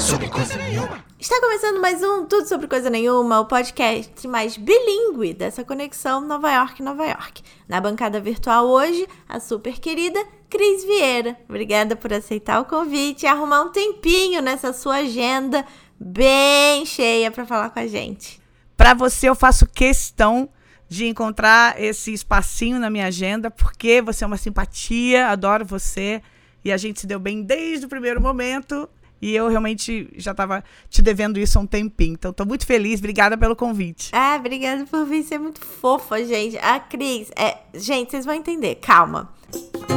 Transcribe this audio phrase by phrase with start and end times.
[0.00, 1.04] sobre coisa nenhuma.
[1.18, 6.50] Está começando mais um Tudo Sobre Coisa Nenhuma, o podcast mais bilíngue dessa conexão Nova
[6.50, 7.42] York-Nova York.
[7.68, 10.18] Na bancada virtual hoje, a super querida
[10.48, 11.36] Cris Vieira.
[11.46, 15.66] Obrigada por aceitar o convite e arrumar um tempinho nessa sua agenda
[15.98, 18.40] bem cheia para falar com a gente.
[18.78, 20.48] Para você, eu faço questão
[20.88, 26.22] de encontrar esse espacinho na minha agenda, porque você é uma simpatia, adoro você.
[26.64, 28.88] E a gente se deu bem desde o primeiro momento.
[29.20, 32.14] E eu realmente já estava te devendo isso há um tempinho.
[32.14, 33.00] Então, estou muito feliz.
[33.00, 34.10] Obrigada pelo convite.
[34.12, 36.56] Ah, obrigada por vir ser muito fofa, gente.
[36.58, 37.58] A Cris, é...
[37.74, 38.76] gente, vocês vão entender.
[38.76, 39.32] Calma.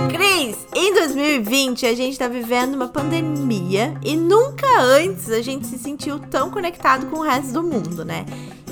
[0.09, 5.77] Cris, em 2020 a gente tá vivendo uma pandemia e nunca antes a gente se
[5.77, 8.25] sentiu tão conectado com o resto do mundo, né?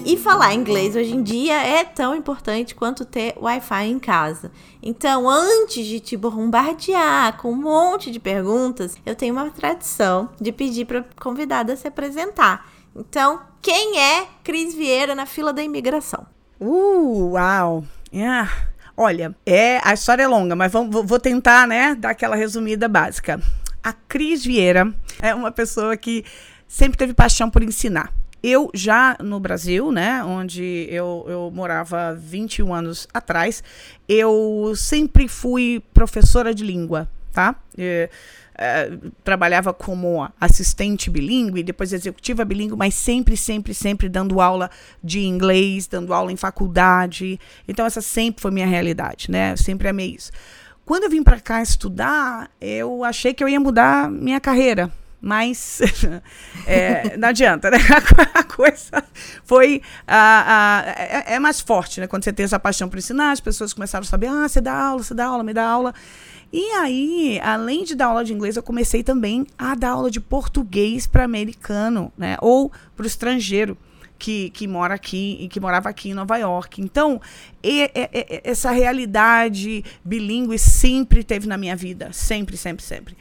[0.04, 4.52] E falar inglês hoje em dia é tão importante quanto ter Wi-Fi em casa.
[4.82, 10.52] Então, antes de te bombardear com um monte de perguntas, eu tenho uma tradição de
[10.52, 12.68] pedir para convidada se apresentar.
[12.96, 16.26] Então, quem é Cris Vieira na fila da imigração?
[16.60, 17.84] Uh, uau!
[18.12, 18.52] Yeah.
[18.98, 23.40] Olha, é a história é longa, mas vamos, vou tentar, né, dar aquela resumida básica.
[23.84, 26.26] A Cris Vieira é uma pessoa que
[26.68, 28.12] sempre teve paixão por ensinar.
[28.43, 33.63] Eu já no Brasil, né, onde eu, eu morava 21 anos atrás,
[34.09, 37.55] eu sempre fui professora de língua, tá?
[37.77, 38.91] É,
[39.23, 44.69] trabalhava como assistente bilíngue, depois executiva bilíngue, mas sempre, sempre, sempre dando aula
[45.03, 47.39] de inglês, dando aula em faculdade.
[47.67, 49.53] Então, essa sempre foi minha realidade, né?
[49.53, 50.31] Eu sempre amei isso.
[50.85, 54.91] Quando eu vim para cá estudar, eu achei que eu ia mudar minha carreira,
[55.22, 55.80] mas
[56.66, 57.77] é, não adianta, né?
[58.34, 59.04] A coisa
[59.44, 59.82] foi.
[60.08, 62.08] A, a, é, é, mais forte, né?
[62.08, 64.74] Quando você tem essa paixão por ensinar, as pessoas começaram a saber: ah, você dá
[64.74, 65.94] aula, você dá aula, me dá aula.
[66.52, 70.19] E aí, além de dar aula de inglês, eu comecei também a dar aula de
[70.19, 72.36] português para americano, né?
[72.42, 73.78] Ou para o estrangeiro.
[74.18, 76.80] Que, que mora aqui e que morava aqui em Nova York.
[76.80, 77.20] Então,
[77.64, 77.90] e, e,
[78.44, 82.14] essa realidade bilíngue sempre teve na minha vida.
[82.14, 83.18] Sempre, sempre, sempre.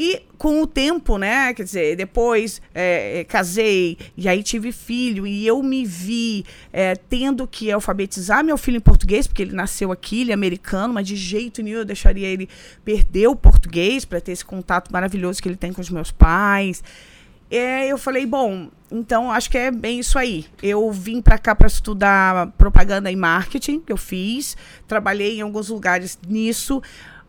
[0.00, 1.52] E com o tempo, né?
[1.52, 6.94] Quer dizer, depois é, é, casei e aí tive filho e eu me vi é,
[6.94, 11.04] tendo que alfabetizar meu filho em português, porque ele nasceu aqui, ele é americano, mas
[11.04, 12.48] de jeito nenhum eu deixaria ele
[12.84, 16.80] perder o português para ter esse contato maravilhoso que ele tem com os meus pais.
[17.50, 20.46] É, eu falei, bom, então acho que é bem isso aí.
[20.62, 25.70] Eu vim para cá para estudar propaganda e marketing, que eu fiz, trabalhei em alguns
[25.70, 26.80] lugares nisso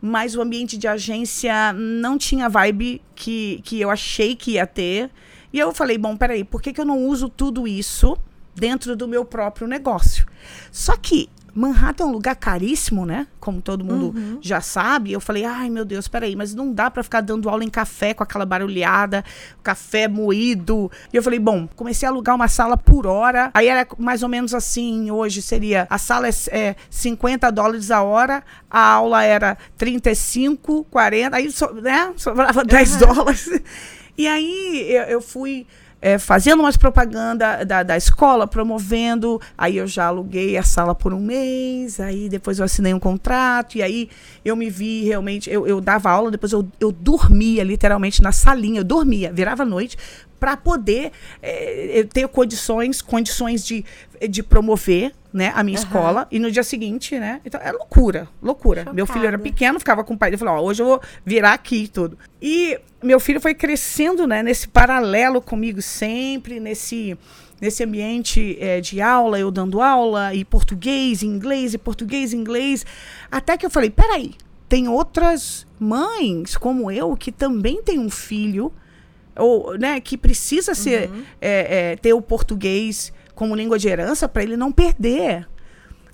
[0.01, 4.65] mas o ambiente de agência não tinha a vibe que, que eu achei que ia
[4.65, 5.09] ter.
[5.51, 8.17] E eu falei, bom, peraí, por que, que eu não uso tudo isso
[8.55, 10.25] dentro do meu próprio negócio?
[10.71, 13.27] Só que Manhattan é um lugar caríssimo, né?
[13.39, 14.37] Como todo mundo uhum.
[14.41, 15.11] já sabe.
[15.11, 18.13] Eu falei, ai meu Deus, peraí, mas não dá para ficar dando aula em café
[18.13, 19.23] com aquela barulhada,
[19.63, 20.91] café moído.
[21.11, 23.51] E eu falei, bom, comecei a alugar uma sala por hora.
[23.53, 28.01] Aí era mais ou menos assim, hoje seria, a sala é, é 50 dólares a
[28.01, 32.99] hora, a aula era 35, 40, aí so, né, sobrava 10 uhum.
[32.99, 33.49] dólares.
[34.19, 35.65] E aí eu, eu fui
[36.01, 39.39] é, fazendo umas propaganda da, da escola, promovendo.
[39.57, 43.77] Aí eu já aluguei a sala por um mês, aí depois eu assinei um contrato,
[43.77, 44.09] e aí
[44.43, 45.49] eu me vi realmente.
[45.49, 49.97] Eu, eu dava aula, depois eu, eu dormia literalmente na salinha, eu dormia, virava noite,
[50.39, 51.11] para poder
[51.41, 53.83] é, ter condições, condições de,
[54.29, 55.83] de promover né, a minha uhum.
[55.83, 56.27] escola.
[56.31, 57.41] E no dia seguinte, né?
[57.45, 58.81] Então, é loucura, loucura.
[58.81, 58.95] Chocada.
[58.95, 60.29] Meu filho era pequeno, ficava com o pai.
[60.29, 62.17] Ele falou: Ó, hoje eu vou virar aqui e tudo.
[62.41, 67.17] E meu filho foi crescendo, né, nesse paralelo comigo sempre, nesse
[67.61, 72.85] nesse ambiente é, de aula, eu dando aula, e português, inglês, e português, inglês.
[73.29, 74.33] Até que eu falei: peraí,
[74.67, 78.71] tem outras mães como eu que também tem um filho
[79.35, 81.23] ou né, que precisa ser uhum.
[81.41, 85.47] é, é, ter o português como língua de herança para ele não perder.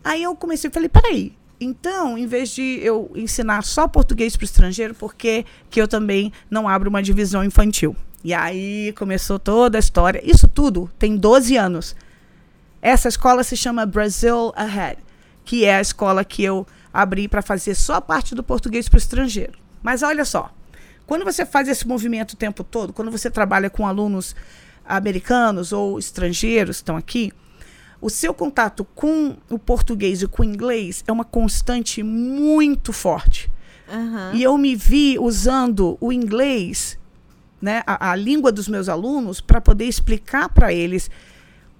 [0.03, 4.45] Aí eu comecei, falei, peraí, então, em vez de eu ensinar só português para o
[4.45, 7.95] estrangeiro, por que, eu também não abro uma divisão infantil?
[8.23, 10.21] E aí começou toda a história.
[10.23, 11.95] Isso tudo tem 12 anos.
[12.81, 14.97] Essa escola se chama Brazil Ahead,
[15.43, 18.97] que é a escola que eu abri para fazer só a parte do português para
[18.97, 19.57] o estrangeiro.
[19.81, 20.51] Mas olha só,
[21.05, 24.35] quando você faz esse movimento o tempo todo, quando você trabalha com alunos
[24.83, 27.31] americanos ou estrangeiros que estão aqui,
[28.01, 33.51] o seu contato com o português e com o inglês é uma constante muito forte.
[33.87, 34.33] Uhum.
[34.33, 36.99] E eu me vi usando o inglês,
[37.61, 41.09] né, a, a língua dos meus alunos, para poder explicar para eles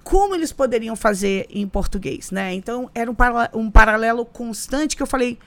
[0.03, 2.53] como eles poderiam fazer em português, né?
[2.53, 5.39] Então era um, para, um paralelo constante que eu falei,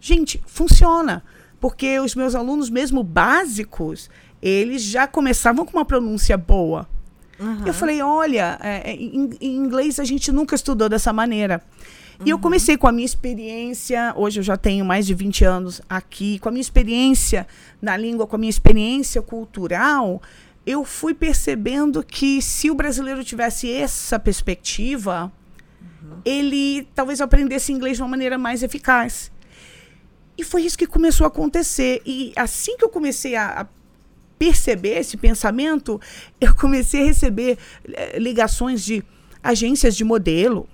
[0.00, 1.22] gente, funciona
[1.60, 4.10] Porque os meus alunos, mesmo básicos,
[4.42, 6.88] eles já começavam com uma pronúncia boa.
[7.38, 7.66] Uhum.
[7.66, 11.62] Eu falei, olha, é, é, em, em, inglês a gente nunca estudou dessa maneira.
[12.24, 15.82] E eu comecei com a minha experiência, hoje eu já tenho mais de 20 anos
[15.86, 17.46] aqui, com a minha experiência
[17.80, 20.22] na língua, com a minha experiência cultural,
[20.64, 25.30] eu fui percebendo que se o brasileiro tivesse essa perspectiva,
[25.80, 26.20] uhum.
[26.24, 29.30] ele talvez aprendesse inglês de uma maneira mais eficaz.
[30.38, 32.02] E foi isso que começou a acontecer.
[32.04, 33.66] E assim que eu comecei a, a
[34.38, 36.00] perceber esse pensamento,
[36.40, 37.58] eu comecei a receber
[37.92, 39.02] é, ligações de
[39.42, 40.68] agências de modelo,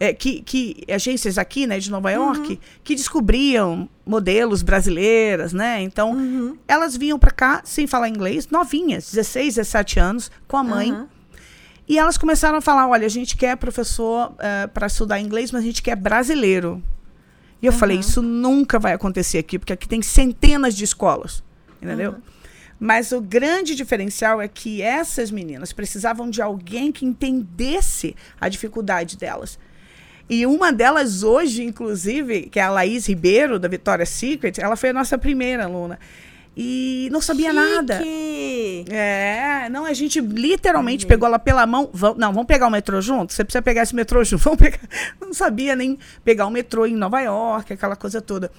[0.00, 2.58] é, que, que, agências aqui, né, de Nova York, uhum.
[2.84, 5.82] que descobriam modelos brasileiras, né?
[5.82, 6.56] Então, uhum.
[6.68, 10.92] elas vinham para cá sem falar inglês, novinhas, 16, 17 anos, com a mãe.
[10.92, 11.08] Uhum.
[11.88, 15.50] E elas começaram a falar: olha, a gente quer professor uh, eh, para estudar inglês,
[15.50, 16.82] mas a gente quer brasileiro.
[17.60, 21.42] E eu falei: isso nunca vai acontecer aqui, porque aqui tem centenas de escolas,
[21.82, 22.16] entendeu?
[22.80, 29.16] Mas o grande diferencial é que essas meninas precisavam de alguém que entendesse a dificuldade
[29.16, 29.58] delas.
[30.30, 34.90] E uma delas hoje, inclusive, que é a Laís Ribeiro, da Vitória Secret, ela foi
[34.90, 35.98] a nossa primeira aluna.
[36.60, 37.56] E não sabia Chique.
[37.56, 38.02] nada.
[38.04, 41.88] É, não, a gente literalmente pegou ela pela mão.
[41.92, 43.32] Vamos, não, vamos pegar o metrô junto?
[43.32, 44.42] Você precisa pegar esse metrô junto.
[44.42, 44.80] Vamos pegar.
[45.20, 48.50] Não sabia nem pegar o metrô em Nova York, aquela coisa toda.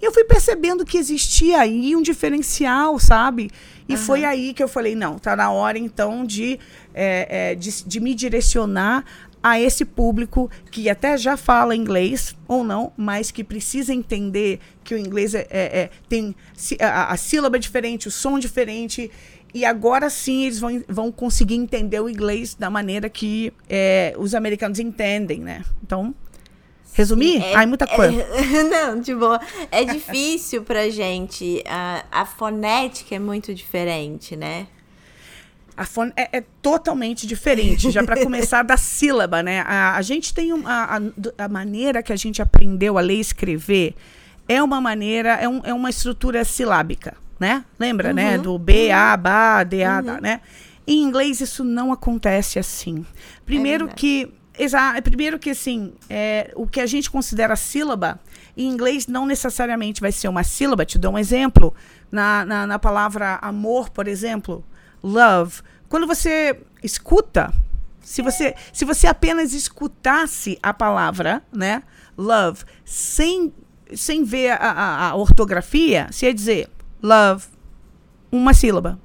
[0.00, 3.50] E eu fui percebendo que existia aí um diferencial, sabe?
[3.88, 3.98] E uhum.
[3.98, 6.60] foi aí que eu falei: não, tá na hora então de,
[6.94, 9.04] é, é, de, de me direcionar
[9.42, 14.94] a esse público que até já fala inglês ou não, mas que precisa entender que
[14.94, 16.34] o inglês é, é, é tem
[16.80, 19.10] a, a, sílaba é diferente, o som diferente.
[19.54, 24.34] E agora sim eles vão, vão conseguir entender o inglês da maneira que é, os
[24.34, 25.64] americanos entendem, né?
[25.82, 26.14] Então,
[26.92, 27.42] resumir?
[27.42, 28.20] É, Ai, muita coisa.
[28.20, 29.24] É, não, tipo,
[29.70, 31.62] é difícil pra gente.
[31.66, 34.66] A, a fonética é muito diferente, né?
[35.78, 39.60] A fone é, é totalmente diferente, já para começar da sílaba, né?
[39.60, 43.20] A, a gente tem uma, a, a, maneira que a gente aprendeu a ler e
[43.20, 43.94] escrever
[44.48, 47.64] é uma maneira, é, um, é uma estrutura silábica, né?
[47.78, 48.24] Lembra, né?
[48.24, 48.30] uhum.
[48.32, 48.38] né?
[48.38, 50.20] Do B, A, Ba, D, A, uhum.
[50.20, 50.40] né?
[50.86, 53.06] Em inglês isso não acontece assim.
[53.46, 55.00] Primeiro é que Exato.
[55.02, 58.18] Primeiro que, assim, é, o que a gente considera sílaba,
[58.56, 60.84] em inglês não necessariamente vai ser uma sílaba.
[60.84, 61.72] Te dou um exemplo.
[62.10, 64.64] Na, na, na palavra amor, por exemplo,
[65.02, 65.62] love.
[65.88, 67.52] Quando você escuta,
[68.00, 71.82] se você, se você apenas escutasse a palavra, né,
[72.16, 73.52] love, sem,
[73.94, 76.70] sem ver a, a, a ortografia, você ia dizer
[77.02, 77.46] love,
[78.30, 78.98] uma sílaba.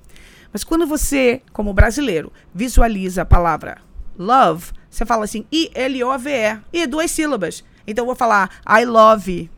[0.51, 3.81] Mas quando você, como brasileiro, visualiza a palavra
[4.17, 7.63] love, você fala assim, I-L-O-V-E, e duas sílabas.
[7.85, 9.49] Então eu vou falar I love,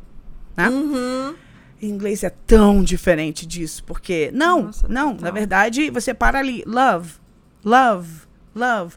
[0.56, 0.70] né?
[0.70, 1.36] Uhum.
[1.82, 5.26] Em inglês é tão diferente disso, porque não, Nossa, não, total.
[5.26, 7.14] na verdade você para ali, love,
[7.64, 8.22] love,
[8.56, 8.96] love.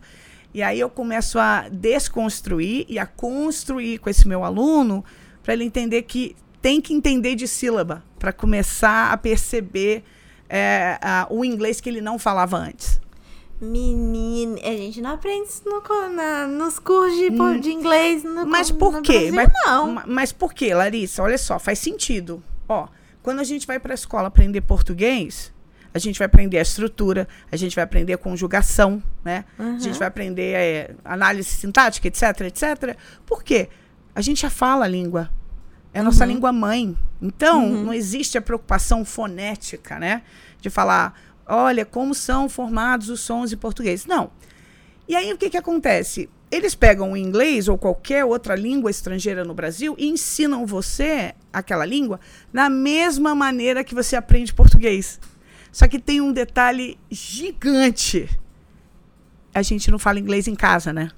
[0.54, 5.04] E aí eu começo a desconstruir e a construir com esse meu aluno
[5.42, 10.02] para ele entender que tem que entender de sílaba para começar a perceber
[10.48, 13.00] é, a, o inglês que ele não falava antes.
[13.60, 17.60] Menina, a gente não aprende isso no, na, nos cursos de, hum.
[17.60, 18.22] de inglês.
[18.22, 19.30] No, mas por quê?
[19.30, 20.02] Brasil, mas, não.
[20.06, 21.22] mas por quê, Larissa?
[21.22, 22.42] Olha só, faz sentido.
[22.68, 22.88] Ó,
[23.22, 25.52] quando a gente vai para a escola aprender português,
[25.92, 29.44] a gente vai aprender a estrutura, a gente vai aprender a conjugação, né?
[29.58, 29.76] Uhum.
[29.76, 32.96] A gente vai aprender é, análise sintática, etc, etc.
[33.24, 33.68] Por quê?
[34.14, 35.30] A gente já fala a língua.
[35.92, 36.32] É a nossa uhum.
[36.32, 36.96] língua mãe.
[37.20, 37.84] Então, uhum.
[37.84, 40.22] não existe a preocupação fonética, né?
[40.60, 44.04] De falar, olha, como são formados os sons em português.
[44.06, 44.30] Não.
[45.08, 46.28] E aí, o que, que acontece?
[46.50, 51.84] Eles pegam o inglês ou qualquer outra língua estrangeira no Brasil e ensinam você aquela
[51.84, 52.18] língua
[52.52, 55.20] da mesma maneira que você aprende português.
[55.70, 58.28] Só que tem um detalhe gigante.
[59.54, 61.10] A gente não fala inglês em casa, né?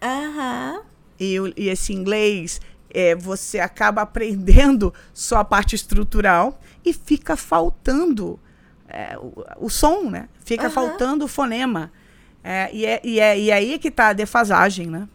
[0.00, 0.74] Aham.
[0.76, 0.90] Uhum.
[1.18, 8.40] E, e, esse inglês, é, você acaba aprendendo só a parte estrutural e fica faltando
[8.88, 10.28] é, o, o, som, né?
[10.44, 10.70] Fica uhum.
[10.70, 11.92] faltando o fonema.
[12.42, 15.08] É, e, é, e, é, e é aí que tá a defasagem, né?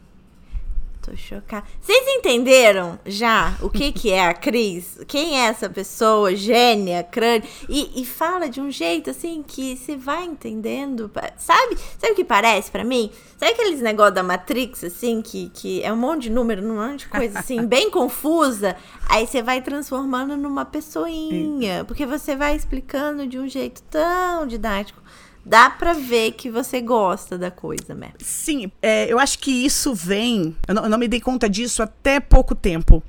[1.05, 1.63] Tô chocada.
[1.79, 4.97] Vocês entenderam já o que que é a Cris?
[5.07, 6.35] Quem é essa pessoa?
[6.35, 7.47] Gênia, crânio.
[7.69, 11.11] E, e fala de um jeito assim que você vai entendendo.
[11.37, 11.77] Sabe?
[11.99, 13.11] Sabe o que parece para mim?
[13.37, 17.01] Sabe aqueles negócios da Matrix, assim, que, que é um monte de número, um monte
[17.01, 18.75] de coisa assim, bem confusa.
[19.07, 21.85] Aí você vai transformando numa pessoinha.
[21.85, 25.04] Porque você vai explicando de um jeito tão didático
[25.45, 28.11] dá para ver que você gosta da coisa, né?
[28.17, 30.55] Sim, é, eu acho que isso vem.
[30.67, 33.03] Eu não, eu não, me dei conta disso até pouco tempo.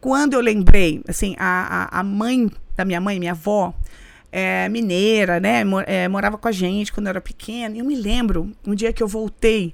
[0.00, 3.72] Quando eu lembrei, assim, a, a, a mãe da minha mãe, minha avó,
[4.30, 5.62] é, mineira, né?
[5.86, 7.76] É, morava com a gente quando eu era pequena.
[7.76, 9.72] E eu me lembro, um dia que eu voltei,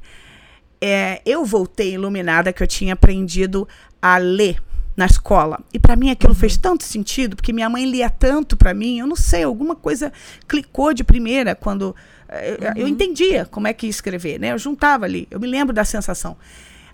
[0.81, 3.67] é, eu voltei iluminada que eu tinha aprendido
[4.01, 4.63] a ler
[5.03, 5.59] na escola.
[5.73, 6.39] E para mim aquilo uhum.
[6.39, 10.13] fez tanto sentido, porque minha mãe lia tanto para mim, eu não sei, alguma coisa
[10.47, 11.95] clicou de primeira quando
[12.29, 12.75] eh, eu, uhum.
[12.77, 14.53] eu entendia como é que ia escrever, né?
[14.53, 16.37] Eu juntava ali, eu me lembro da sensação.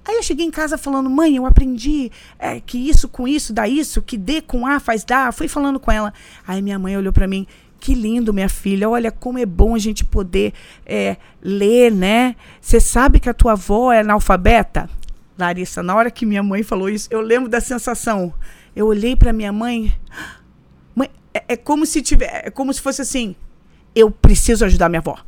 [0.06, 3.68] Aí eu cheguei em casa falando, mãe, eu aprendi é, que isso com isso dá
[3.68, 5.30] isso, que D com A faz dá.
[5.30, 6.14] Fui falando com ela.
[6.46, 7.46] Aí minha mãe olhou para mim,
[7.78, 8.88] que lindo, minha filha.
[8.88, 10.54] Olha como é bom a gente poder
[10.86, 12.36] é, ler, né?
[12.58, 14.88] Você sabe que a tua avó é analfabeta?
[15.38, 18.34] Larissa, na hora que minha mãe falou isso, eu lembro da sensação.
[18.74, 19.94] Eu olhei para minha mãe.
[20.94, 23.36] Mãe, é, é, como se tiver, é como se fosse assim.
[23.94, 25.18] Eu preciso ajudar minha avó.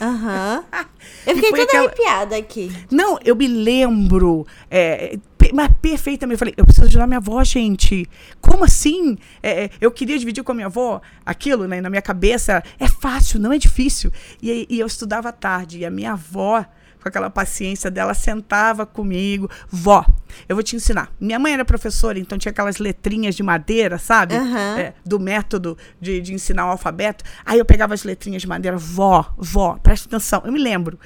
[0.00, 0.64] Aham.
[0.72, 0.84] Uhum.
[1.24, 1.86] Eu fiquei toda aquela...
[1.86, 2.72] arrepiada aqui.
[2.90, 4.44] Não, eu me lembro.
[4.68, 5.16] É,
[5.52, 6.34] mas perfeitamente.
[6.34, 8.08] Eu falei, eu preciso ajudar minha avó, gente.
[8.40, 9.16] Como assim?
[9.40, 11.80] É, é, eu queria dividir com a minha avó aquilo, né?
[11.80, 12.62] Na minha cabeça.
[12.78, 14.10] É fácil, não é difícil.
[14.42, 15.78] E, e eu estudava tarde.
[15.78, 16.64] E a minha avó
[17.02, 19.50] com aquela paciência dela, sentava comigo.
[19.68, 20.04] Vó,
[20.48, 21.12] eu vou te ensinar.
[21.20, 24.34] Minha mãe era professora, então tinha aquelas letrinhas de madeira, sabe?
[24.34, 24.78] Uhum.
[24.78, 27.24] É, do método de, de ensinar o alfabeto.
[27.44, 28.76] Aí eu pegava as letrinhas de madeira.
[28.76, 30.42] Vó, vó, presta atenção.
[30.44, 30.98] Eu me lembro.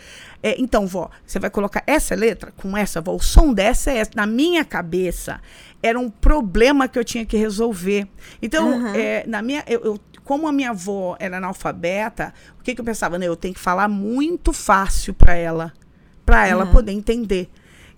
[0.43, 3.15] É, então, vó, você vai colocar essa letra com essa, vó.
[3.15, 4.11] O som dessa é essa.
[4.15, 5.41] Na minha cabeça,
[5.83, 8.07] era um problema que eu tinha que resolver.
[8.41, 8.95] Então, uhum.
[8.95, 12.85] é, na minha, eu, eu, como a minha avó era analfabeta, o que, que eu
[12.85, 13.19] pensava?
[13.19, 13.27] Né?
[13.27, 15.73] Eu tenho que falar muito fácil para ela
[16.27, 16.73] para ela uhum.
[16.73, 17.49] poder entender.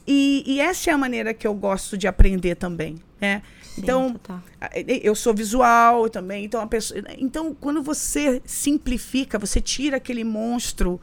[0.07, 3.43] E, e, essa é a maneira que eu gosto de aprender também, né?
[3.63, 4.21] Sim, então,
[5.03, 10.99] eu sou visual também, então a pessoa, então quando você simplifica, você tira aquele monstro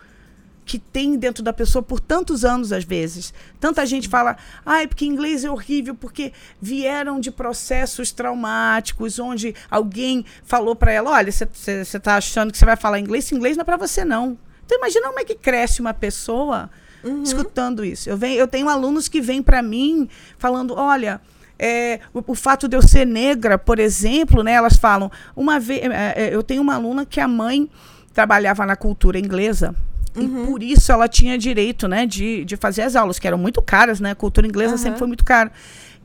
[0.65, 3.31] que tem dentro da pessoa por tantos anos às vezes.
[3.59, 10.25] Tanta gente fala: "Ai, porque inglês é horrível porque vieram de processos traumáticos onde alguém
[10.43, 11.45] falou para ela: "Olha, você
[11.81, 14.35] está achando que você vai falar inglês, inglês não é para você não".
[14.65, 16.71] Então imagina como é que cresce uma pessoa
[17.05, 17.23] uhum.
[17.23, 18.09] escutando isso.
[18.09, 21.21] Eu, venho, eu tenho alunos que vêm para mim falando: olha.
[21.57, 25.09] É, o, o, fato de eu ser negra, por exemplo, né, elas falam.
[25.33, 27.69] Uma vez, é, é, eu tenho uma aluna que a mãe
[28.13, 29.73] trabalhava na cultura inglesa
[30.15, 30.43] Uhum.
[30.43, 33.61] E por isso ela tinha direito, né, de, de fazer as aulas, que eram muito
[33.61, 34.11] caras, né?
[34.11, 34.77] A cultura inglesa uhum.
[34.77, 35.51] sempre foi muito cara.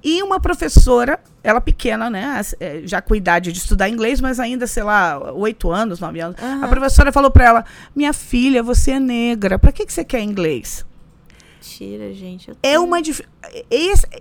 [0.02, 2.40] E uma professora, ela pequena, né?
[2.58, 6.40] É, já com idade de estudar inglês, mas ainda, sei lá, oito anos, nove anos.
[6.40, 6.64] Uhum.
[6.64, 7.64] A professora falou para ela:
[7.94, 10.84] Minha filha, você é negra, para que, que você quer inglês?
[11.60, 12.50] Mentira, gente.
[12.62, 12.98] É uma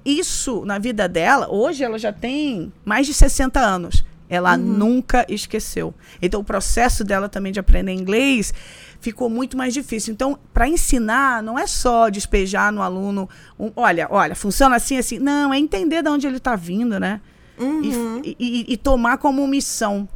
[0.03, 4.03] isso na vida dela, hoje ela já tem mais de 60 anos.
[4.29, 4.63] Ela uhum.
[4.63, 5.93] nunca esqueceu.
[6.21, 8.53] Então o processo dela também de aprender inglês
[8.99, 10.13] ficou muito mais difícil.
[10.13, 13.27] Então, para ensinar, não é só despejar no aluno,
[13.57, 15.17] um, olha, olha, funciona assim, assim.
[15.17, 17.21] Não, é entender de onde ele está vindo, né?
[17.57, 18.21] Uhum.
[18.23, 20.07] E, e, e, tomar como missão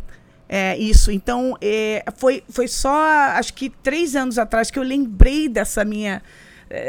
[0.47, 1.11] é, isso.
[1.11, 2.95] Então, é, foi, foi só,
[3.35, 6.21] acho que três anos atrás que eu lembrei dessa minha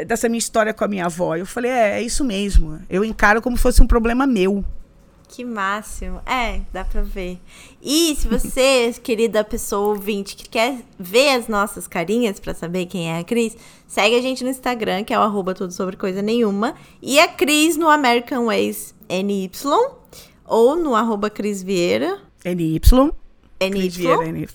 [0.05, 1.35] dessa minha história com a minha avó.
[1.35, 2.79] Eu falei, é, é isso mesmo.
[2.89, 4.63] Eu encaro como se fosse um problema meu.
[5.27, 6.21] Que máximo.
[6.25, 7.39] É, dá pra ver.
[7.81, 13.11] E se você, querida pessoa ouvinte, que quer ver as nossas carinhas para saber quem
[13.11, 13.55] é a Cris,
[13.87, 16.75] segue a gente no Instagram, que é o arroba tudo sobre coisa nenhuma.
[17.01, 19.51] E a Cris no American Ways NY,
[20.45, 22.19] ou no arroba Cris Vieira.
[22.43, 22.79] NY.
[23.59, 23.69] NY.
[23.71, 24.47] Cris Vieira, NY.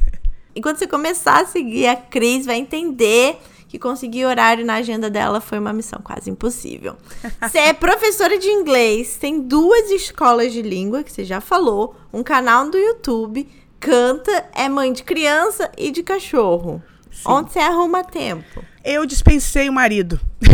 [0.54, 3.38] e quando você começar a seguir a Cris, vai entender
[3.72, 6.94] que conseguir horário na agenda dela foi uma missão quase impossível.
[7.40, 12.22] Você é professora de inglês, tem duas escolas de língua, que você já falou, um
[12.22, 13.48] canal do YouTube,
[13.80, 16.82] canta, é mãe de criança e de cachorro.
[17.10, 17.22] Sim.
[17.24, 18.62] Onde você arruma tempo?
[18.84, 20.20] Eu dispensei o marido.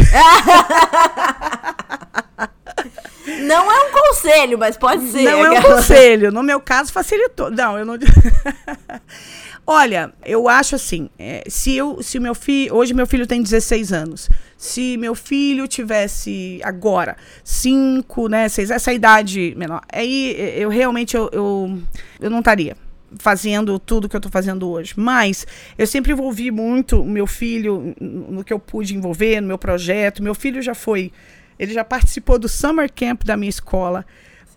[3.42, 5.22] Não é um conselho, mas pode ser.
[5.22, 6.30] Não é um conselho.
[6.30, 7.50] No meu caso, facilitou.
[7.50, 7.98] Não, eu não.
[9.70, 13.42] Olha, eu acho assim, é, se eu, se o meu filho, hoje meu filho tem
[13.42, 20.70] 16 anos, se meu filho tivesse agora 5, né, 6, essa idade menor, aí eu
[20.70, 21.78] realmente eu, eu,
[22.18, 22.78] eu não estaria
[23.18, 24.94] fazendo tudo que eu estou fazendo hoje.
[24.96, 25.46] Mas
[25.76, 30.22] eu sempre envolvi muito o meu filho no que eu pude envolver, no meu projeto.
[30.22, 31.12] Meu filho já foi,
[31.58, 34.06] ele já participou do summer camp da minha escola.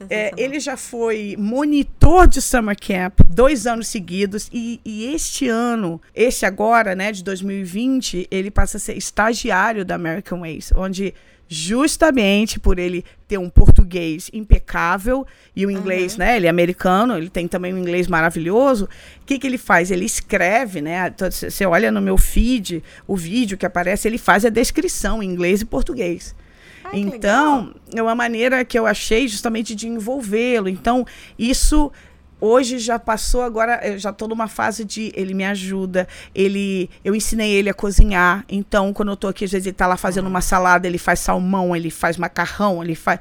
[0.10, 6.02] É, ele já foi monitor de summer camp dois anos seguidos e, e, este ano,
[6.14, 11.14] este agora, né, de 2020, ele passa a ser estagiário da American Ways, onde
[11.54, 16.20] justamente por ele ter um português impecável e o inglês, uhum.
[16.20, 16.38] né?
[16.38, 18.86] Ele é americano, ele tem também um inglês maravilhoso.
[18.86, 19.92] O que, que ele faz?
[19.92, 21.14] Ele escreve, né?
[21.30, 25.60] Você olha no meu feed, o vídeo que aparece, ele faz a descrição em inglês
[25.60, 26.34] e português
[26.94, 30.68] então, é uma maneira que eu achei justamente de envolvê-lo.
[30.70, 31.06] Então,
[31.38, 31.92] isso
[32.40, 37.14] hoje já passou, agora eu já estou numa fase de ele me ajuda, ele eu
[37.14, 38.44] ensinei ele a cozinhar.
[38.50, 41.20] Então, quando eu estou aqui, às vezes ele está lá fazendo uma salada, ele faz
[41.20, 43.20] salmão, ele faz macarrão, ele faz.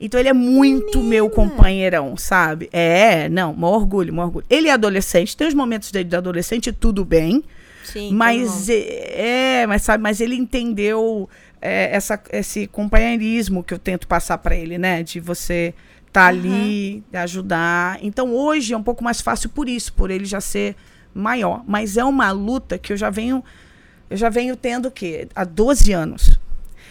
[0.00, 1.10] Então ele é muito Menina.
[1.10, 2.70] meu companheirão, sabe?
[2.72, 4.46] É, não, maior orgulho, maior orgulho.
[4.48, 7.44] Ele é adolescente, tem os momentos dele de adolescente, tudo bem.
[7.84, 11.28] Sim, mas é, é, mas sabe, mas ele entendeu
[11.60, 15.02] é, essa, esse companheirismo que eu tento passar para ele, né?
[15.02, 15.74] De você
[16.12, 16.28] tá uhum.
[16.28, 17.98] ali, ajudar.
[18.02, 20.74] Então hoje é um pouco mais fácil por isso, por ele já ser
[21.14, 21.62] maior.
[21.66, 23.44] Mas é uma luta que eu já venho,
[24.08, 25.28] eu já venho tendo o quê?
[25.34, 26.39] Há 12 anos.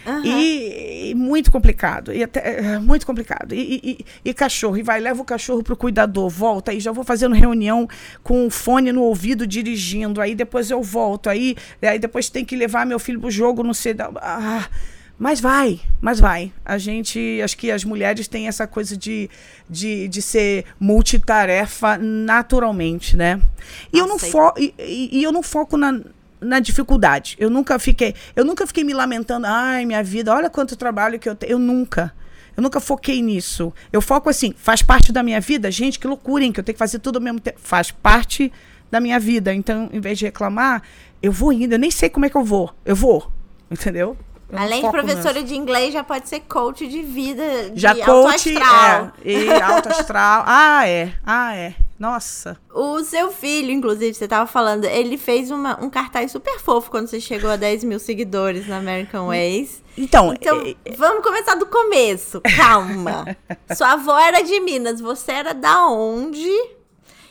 [0.05, 0.25] Uhum.
[0.25, 3.53] E, e, muito complicado, e até, é, muito complicado.
[3.53, 7.35] E, e, cachorro, e vai, leva o cachorro pro cuidador, volta, aí já vou fazendo
[7.35, 7.87] reunião
[8.23, 12.55] com o fone no ouvido, dirigindo, aí depois eu volto, aí, aí depois tem que
[12.55, 13.95] levar meu filho pro jogo, não sei.
[14.21, 14.67] Ah,
[15.19, 16.53] mas vai, mas vai.
[16.63, 19.29] A gente, acho que as mulheres têm essa coisa de,
[19.69, 23.41] de, de ser multitarefa naturalmente, né?
[23.91, 25.99] E eu, não fo e, e, e eu não foco na,
[26.41, 27.35] na dificuldade.
[27.39, 31.27] Eu nunca fiquei, eu nunca fiquei me lamentando, ai, minha vida, olha quanto trabalho que
[31.27, 31.51] eu tenho.
[31.51, 32.13] Eu nunca.
[32.55, 33.73] Eu nunca foquei nisso.
[33.91, 35.71] Eu foco assim, faz parte da minha vida.
[35.71, 37.57] Gente, que loucura, hein, que eu tenho que fazer tudo ao mesmo tempo.
[37.61, 38.51] Faz parte
[38.91, 39.53] da minha vida.
[39.53, 40.83] Então, em vez de reclamar,
[41.21, 41.73] eu vou indo.
[41.73, 42.73] Eu nem sei como é que eu vou.
[42.83, 43.31] Eu vou.
[43.71, 44.17] Entendeu?
[44.51, 49.11] Além de professora de inglês, já pode ser coach de vida, de já coach, astral.
[49.23, 50.43] É, e alto astral.
[50.47, 51.13] ah, é.
[51.25, 51.75] Ah, é.
[51.99, 52.57] Nossa.
[52.73, 57.07] O seu filho, inclusive, você tava falando, ele fez uma, um cartaz super fofo quando
[57.07, 59.83] você chegou a 10 mil seguidores na American Ways.
[59.97, 60.95] Então, então é...
[60.95, 62.41] vamos começar do começo.
[62.55, 63.35] Calma.
[63.75, 66.49] Sua avó era de Minas, você era da onde?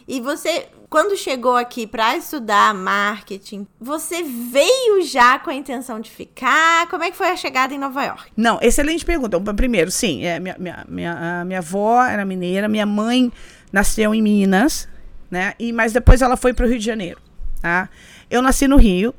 [0.06, 6.11] E você quando chegou aqui para estudar marketing, você veio já com a intenção de
[6.11, 6.88] ficar?
[6.88, 8.33] Como é que foi a chegada em Nova York?
[8.37, 9.38] Não, excelente pergunta.
[9.54, 13.30] Primeiro, sim, é, minha, minha, minha, minha avó era mineira, minha mãe
[13.71, 14.88] nasceu em Minas,
[15.30, 15.52] né?
[15.59, 17.21] E, mas depois ela foi para o Rio de Janeiro,
[17.61, 17.90] tá?
[18.30, 19.14] Eu nasci no Rio,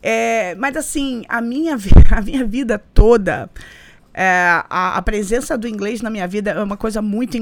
[0.00, 1.76] é, mas assim, a minha,
[2.10, 3.50] a minha vida toda,
[4.14, 7.36] é, a, a, presença do inglês na minha vida é uma coisa muito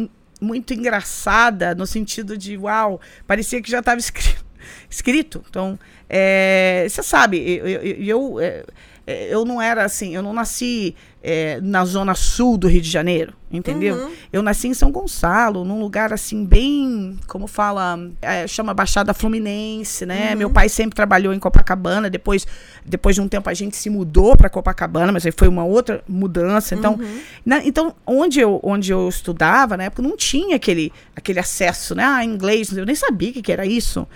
[0.46, 4.44] muito engraçada, no sentido de, uau, parecia que já estava escrito,
[4.88, 5.44] escrito.
[5.50, 5.78] Então,
[6.09, 8.64] é, você sabe, eu, eu, eu, é,
[9.06, 10.94] é, eu, não era assim, eu não nasci
[11.28, 13.96] é, na zona sul do Rio de Janeiro, entendeu?
[13.96, 14.12] Uhum.
[14.32, 20.06] Eu nasci em São Gonçalo, num lugar assim bem, como fala, é, chama Baixada Fluminense,
[20.06, 20.30] né?
[20.30, 20.38] Uhum.
[20.38, 22.46] Meu pai sempre trabalhou em Copacabana, depois,
[22.84, 26.00] depois de um tempo a gente se mudou para Copacabana, mas aí foi uma outra
[26.06, 26.76] mudança.
[26.76, 27.20] Então, uhum.
[27.44, 32.04] na, então onde eu, onde eu estudava, na época não tinha aquele, aquele acesso, né?
[32.04, 34.06] Ah, inglês, eu nem sabia o que, que era isso.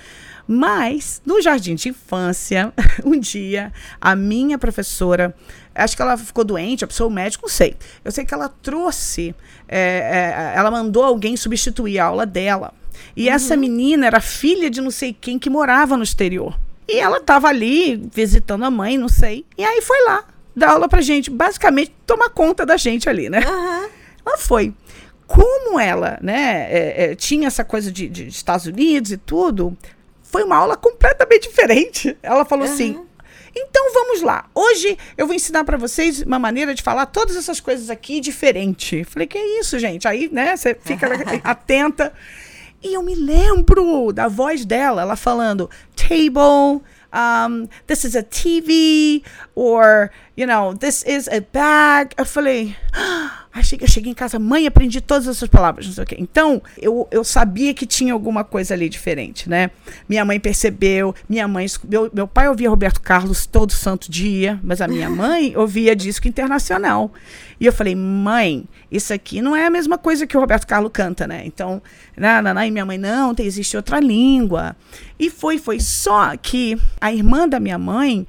[0.52, 2.72] Mas, no jardim de infância,
[3.06, 5.32] um dia, a minha professora,
[5.72, 7.76] acho que ela ficou doente, a pessoa, o médico, não sei.
[8.04, 9.32] Eu sei que ela trouxe,
[9.68, 12.74] é, é, ela mandou alguém substituir a aula dela.
[13.16, 13.34] E uhum.
[13.34, 16.58] essa menina era filha de não sei quem que morava no exterior.
[16.88, 19.46] E ela estava ali visitando a mãe, não sei.
[19.56, 20.24] E aí foi lá
[20.56, 23.38] dar aula pra gente, basicamente tomar conta da gente ali, né?
[23.38, 23.88] Uhum.
[24.26, 24.74] Ela foi.
[25.28, 29.78] Como ela, né, é, é, tinha essa coisa de, de Estados Unidos e tudo,
[30.30, 32.16] foi uma aula completamente diferente.
[32.22, 32.72] Ela falou uhum.
[32.72, 33.00] assim:
[33.54, 34.46] então vamos lá.
[34.54, 39.04] Hoje eu vou ensinar para vocês uma maneira de falar todas essas coisas aqui diferente.
[39.04, 40.06] Falei, que é isso, gente?
[40.06, 41.08] Aí, né, você fica
[41.42, 42.12] atenta.
[42.82, 49.22] E eu me lembro da voz dela, ela falando table, um, this is a TV,
[49.54, 52.14] or, you know, this is a bag.
[52.16, 55.92] Eu falei, ah, achei que eu cheguei em casa, mãe, aprendi todas essas palavras, não
[55.92, 56.16] sei o quê.
[56.18, 59.70] Então, eu, eu sabia que tinha alguma coisa ali diferente, né?
[60.08, 64.80] Minha mãe percebeu, minha mãe, meu, meu pai ouvia Roberto Carlos todo santo dia, mas
[64.80, 67.12] a minha mãe ouvia disco internacional.
[67.58, 70.90] E eu falei, mãe, isso aqui não é a mesma coisa que o Roberto Carlos
[70.92, 71.42] canta, né?
[71.44, 71.82] Então,
[72.16, 72.64] não.
[72.64, 74.76] e minha mãe, não, tem, existe outra língua.
[75.18, 78.26] E foi, foi só que a irmã da minha mãe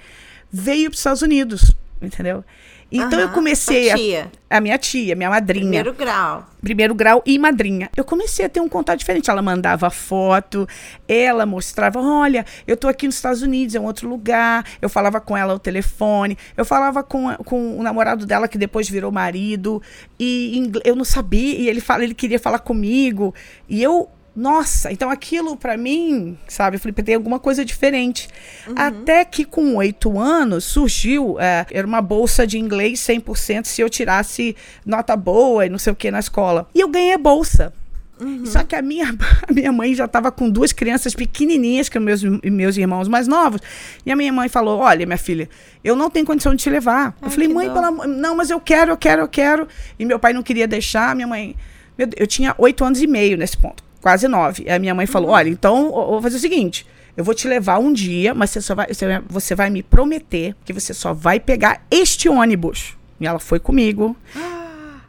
[0.51, 2.43] veio para os Estados Unidos, entendeu?
[2.91, 4.31] Então eu comecei a, tia.
[4.49, 5.61] a, a minha tia, minha madrinha.
[5.61, 6.45] Primeiro grau.
[6.61, 7.89] Primeiro grau e madrinha.
[7.95, 9.29] Eu comecei a ter um contato diferente.
[9.29, 10.67] Ela mandava foto,
[11.07, 14.65] ela mostrava, olha, eu tô aqui nos Estados Unidos, é um outro lugar.
[14.81, 18.89] Eu falava com ela ao telefone, eu falava com, com o namorado dela que depois
[18.89, 19.81] virou marido
[20.19, 23.33] e eu não sabia e ele fala, ele queria falar comigo
[23.69, 28.29] e eu nossa, então aquilo para mim, sabe, eu falei, tem alguma coisa diferente.
[28.65, 28.75] Uhum.
[28.77, 33.89] Até que com oito anos surgiu, é, era uma bolsa de inglês 100% se eu
[33.89, 36.67] tirasse nota boa e não sei o que na escola.
[36.73, 37.73] E eu ganhei a bolsa.
[38.21, 38.45] Uhum.
[38.45, 39.07] Só que a minha,
[39.49, 43.59] a minha mãe já estava com duas crianças pequenininhas, que meus, meus irmãos mais novos.
[44.05, 45.49] E a minha mãe falou: Olha, minha filha,
[45.83, 47.15] eu não tenho condição de te levar.
[47.19, 49.67] Ai, eu falei: Mãe, pela, não, mas eu quero, eu quero, eu quero.
[49.97, 51.15] E meu pai não queria deixar.
[51.15, 51.55] Minha mãe,
[51.97, 53.90] eu tinha oito anos e meio nesse ponto.
[54.01, 54.69] Quase nove.
[54.69, 56.85] A minha mãe falou: olha, então eu vou fazer o seguinte.
[57.15, 59.83] Eu vou te levar um dia, mas você, só vai, você, vai- você vai me
[59.83, 62.95] prometer que você só vai pegar este ônibus.
[63.19, 64.15] E ela foi comigo.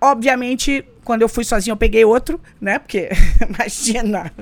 [0.01, 2.81] Obviamente, quando eu fui sozinha, eu peguei outro, né?
[2.81, 3.09] Porque,
[3.49, 4.33] imagina,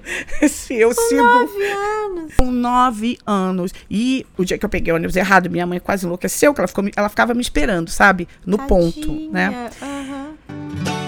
[0.49, 2.35] se eu sigo Nove anos.
[2.37, 3.73] com nove anos.
[3.91, 6.69] E o dia que eu peguei o ônibus errado, minha mãe quase enlouqueceu, que ela,
[6.69, 8.27] ficou, ela ficava me esperando, sabe?
[8.47, 9.71] No ponto, né?
[9.79, 11.00] Tadinha.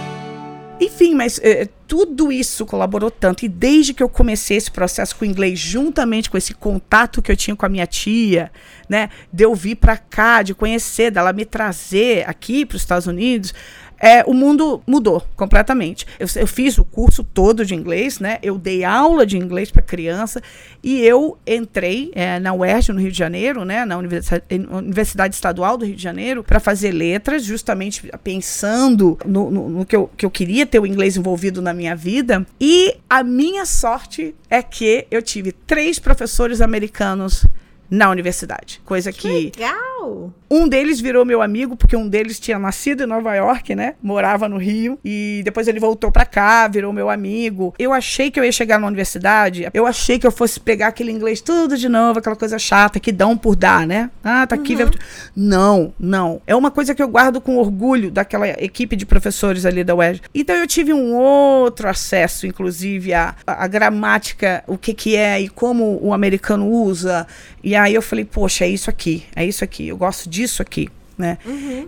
[0.82, 3.44] Enfim, mas eh, tudo isso colaborou tanto.
[3.44, 7.30] E desde que eu comecei esse processo com o inglês, juntamente com esse contato que
[7.30, 8.50] eu tinha com a minha tia,
[8.88, 9.08] né?
[9.32, 13.54] De eu vir pra cá, de conhecer, dela me trazer aqui para os Estados Unidos.
[14.02, 16.04] É, o mundo mudou completamente.
[16.18, 18.40] Eu, eu fiz o curso todo de inglês, né?
[18.42, 20.42] Eu dei aula de inglês para criança
[20.82, 23.84] e eu entrei é, na UERJ, no Rio de Janeiro, né?
[23.84, 29.68] Na Universidade, Universidade Estadual do Rio de Janeiro, para fazer letras, justamente pensando no, no,
[29.68, 32.44] no que, eu, que eu queria ter o inglês envolvido na minha vida.
[32.60, 37.46] E a minha sorte é que eu tive três professores americanos
[37.94, 38.80] na universidade.
[38.86, 40.32] Coisa que Legal.
[40.50, 43.96] um deles virou meu amigo, porque um deles tinha nascido em Nova York, né?
[44.02, 44.98] Morava no Rio.
[45.04, 47.74] E depois ele voltou pra cá, virou meu amigo.
[47.78, 51.12] Eu achei que eu ia chegar na universidade, eu achei que eu fosse pegar aquele
[51.12, 54.10] inglês tudo de novo, aquela coisa chata que dão por dar, né?
[54.24, 54.74] Ah, tá aqui.
[54.74, 54.88] vai-
[55.36, 56.40] Não, não.
[56.46, 60.22] É uma coisa que eu guardo com orgulho daquela equipe de professores ali da UERJ.
[60.34, 65.48] Então eu tive um outro acesso, inclusive, à, à gramática, o que que é e
[65.50, 67.26] como o americano usa.
[67.62, 70.88] E aí eu falei, poxa, é isso aqui, é isso aqui, eu gosto disso aqui.
[71.16, 71.38] Né?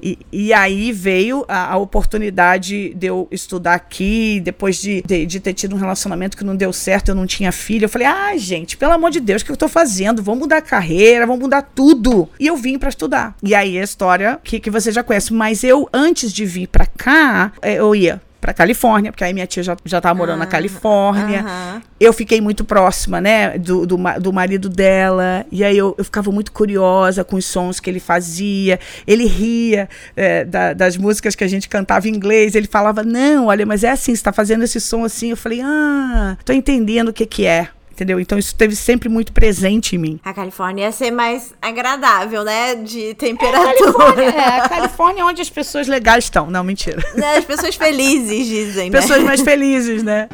[0.03, 5.41] E, e aí veio a, a oportunidade de eu estudar aqui, depois de, de, de
[5.41, 7.87] ter tido um relacionamento que não deu certo, eu não tinha filho.
[7.87, 10.23] Eu falei, ai, gente, pelo amor de Deus, o que eu tô fazendo?
[10.23, 12.29] Vamos mudar a carreira, vamos mudar tudo.
[12.39, 13.35] E eu vim para estudar.
[13.43, 15.33] E aí a história que, que você já conhece.
[15.33, 19.47] Mas eu, antes de vir para cá, eh, eu ia pra Califórnia, porque aí minha
[19.47, 21.41] tia já, já tava morando na Ah, Califórnia.
[21.41, 21.83] aham.
[21.99, 26.31] eu fiquei muito próxima, né, do, do, do marido dela, e aí eu, eu ficava
[26.31, 31.43] muito curiosa com os sons que ele fazia, ele ria é, da- das músicas que
[31.43, 34.63] a gente cantava em inglês, ele falava, não, olha, mas é assim, você tá fazendo
[34.63, 38.19] esse som assim, eu falei, ah, tô entendendo o que que é, entendeu?
[38.21, 40.21] Então isso esteve sempre muito presente em mim.
[40.25, 42.75] A Califórnia ia ser mais agradável, né?
[42.75, 43.95] De temperatura.
[44.35, 47.03] É, a Califórnia é onde as pessoas legais estão, não, mentira.
[47.15, 49.01] Né, As pessoas felizes dizem, né?
[49.01, 50.29] pessoas mais felizes, né?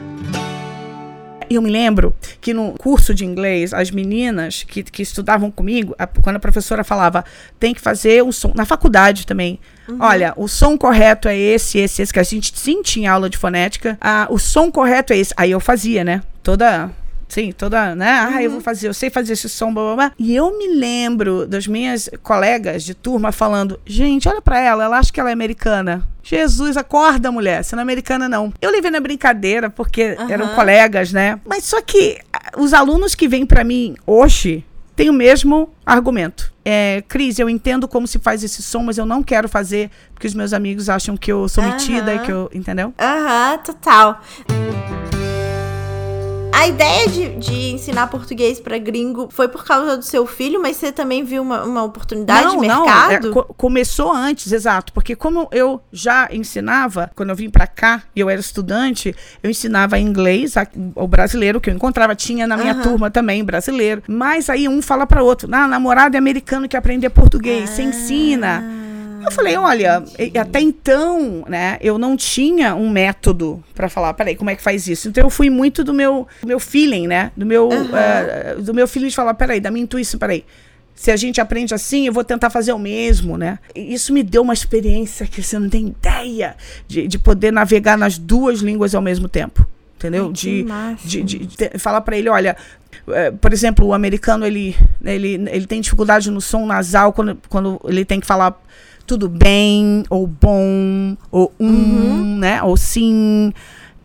[1.49, 5.95] E eu me lembro que no curso de inglês, as meninas que, que estudavam comigo,
[5.99, 7.25] a- quando a professora falava,
[7.59, 9.59] tem que fazer o som, na faculdade também.
[9.99, 13.37] Olha, o som correto é esse, esse, esse, que a gente sim tinha aula de
[13.37, 13.99] fonética.
[14.01, 15.35] Ah, o som correto é esse.
[15.37, 16.23] Aí eu fazia, né?
[16.45, 16.89] Toda.
[17.31, 18.11] Sim, toda, né?
[18.11, 20.13] Ah, eu vou fazer, eu sei fazer esse som, blá, blá, blá.
[20.19, 24.99] E eu me lembro das minhas colegas de turma falando: gente, olha pra ela, ela
[24.99, 26.07] acha que ela é americana.
[26.25, 28.53] Jesus, acorda, mulher, você não é americana, não.
[28.61, 30.55] Eu levei na brincadeira, porque eram Aham.
[30.57, 31.41] colegas, né?
[31.47, 32.19] Mas só que
[32.59, 34.65] os alunos que vêm pra mim hoje
[34.97, 36.53] têm o mesmo argumento.
[36.65, 40.27] É, Cris, eu entendo como se faz esse som, mas eu não quero fazer porque
[40.27, 42.25] os meus amigos acham que eu sou metida e Aham.
[42.25, 42.51] que eu.
[42.53, 42.93] Entendeu?
[42.99, 44.21] Aham, total.
[46.61, 50.77] A ideia de, de ensinar português pra gringo foi por causa do seu filho, mas
[50.77, 53.29] você também viu uma, uma oportunidade de mercado?
[53.29, 54.93] é, co- começou antes, exato.
[54.93, 59.49] Porque como eu já ensinava, quando eu vim pra cá e eu era estudante, eu
[59.49, 62.83] ensinava inglês, a- o brasileiro que eu encontrava, tinha na minha Aham.
[62.83, 64.03] turma também, brasileiro.
[64.07, 67.73] Mas aí um fala pra outro, ah, namorado é americano que aprender português, Ah.
[67.75, 68.63] você ensina.
[69.25, 70.03] Eu falei, olha,
[70.41, 74.87] até então, né, eu não tinha um método pra falar, peraí, como é que faz
[74.87, 75.09] isso?
[75.09, 77.89] Então eu fui muito do meu, do meu feeling, né, do meu, Aham.
[77.93, 80.45] eh, do meu feeling de falar, peraí, da minha intuição, peraí.
[80.95, 83.59] Se a gente aprende assim, eu vou tentar fazer o mesmo, né?
[83.75, 86.55] Isso me deu uma experiência que você não tem ideia
[86.87, 89.67] de, de poder navegar nas duas línguas ao mesmo tempo.
[89.97, 90.31] Entendeu?
[90.33, 90.65] De,
[91.05, 92.55] de, de- de falar pra ele, olha,
[93.09, 97.81] eh, por exemplo, o americano ele, ele, ele tem dificuldade no som nasal quando, quando
[97.85, 98.59] ele tem que falar
[99.11, 102.63] tudo bem, ou bom, ou um, né?
[102.63, 103.53] Ou sim.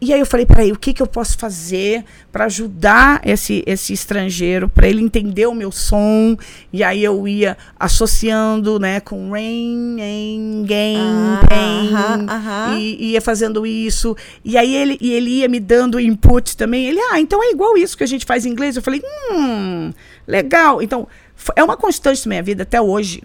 [0.01, 3.93] E aí eu falei, peraí, o que, que eu posso fazer para ajudar esse, esse
[3.93, 6.35] estrangeiro, para ele entender o meu som?
[6.73, 12.79] E aí eu ia associando, né, com rain, and gain, Ah, pain, aham, aham.
[12.79, 14.17] e ia fazendo isso.
[14.43, 16.87] E aí ele, e ele ia me dando input também.
[16.87, 18.75] Ele, ah, então é igual isso que a gente faz em inglês.
[18.75, 19.93] Eu falei, hum,
[20.27, 20.81] legal.
[20.81, 21.07] Então,
[21.55, 23.21] é uma constante da minha vida até hoje.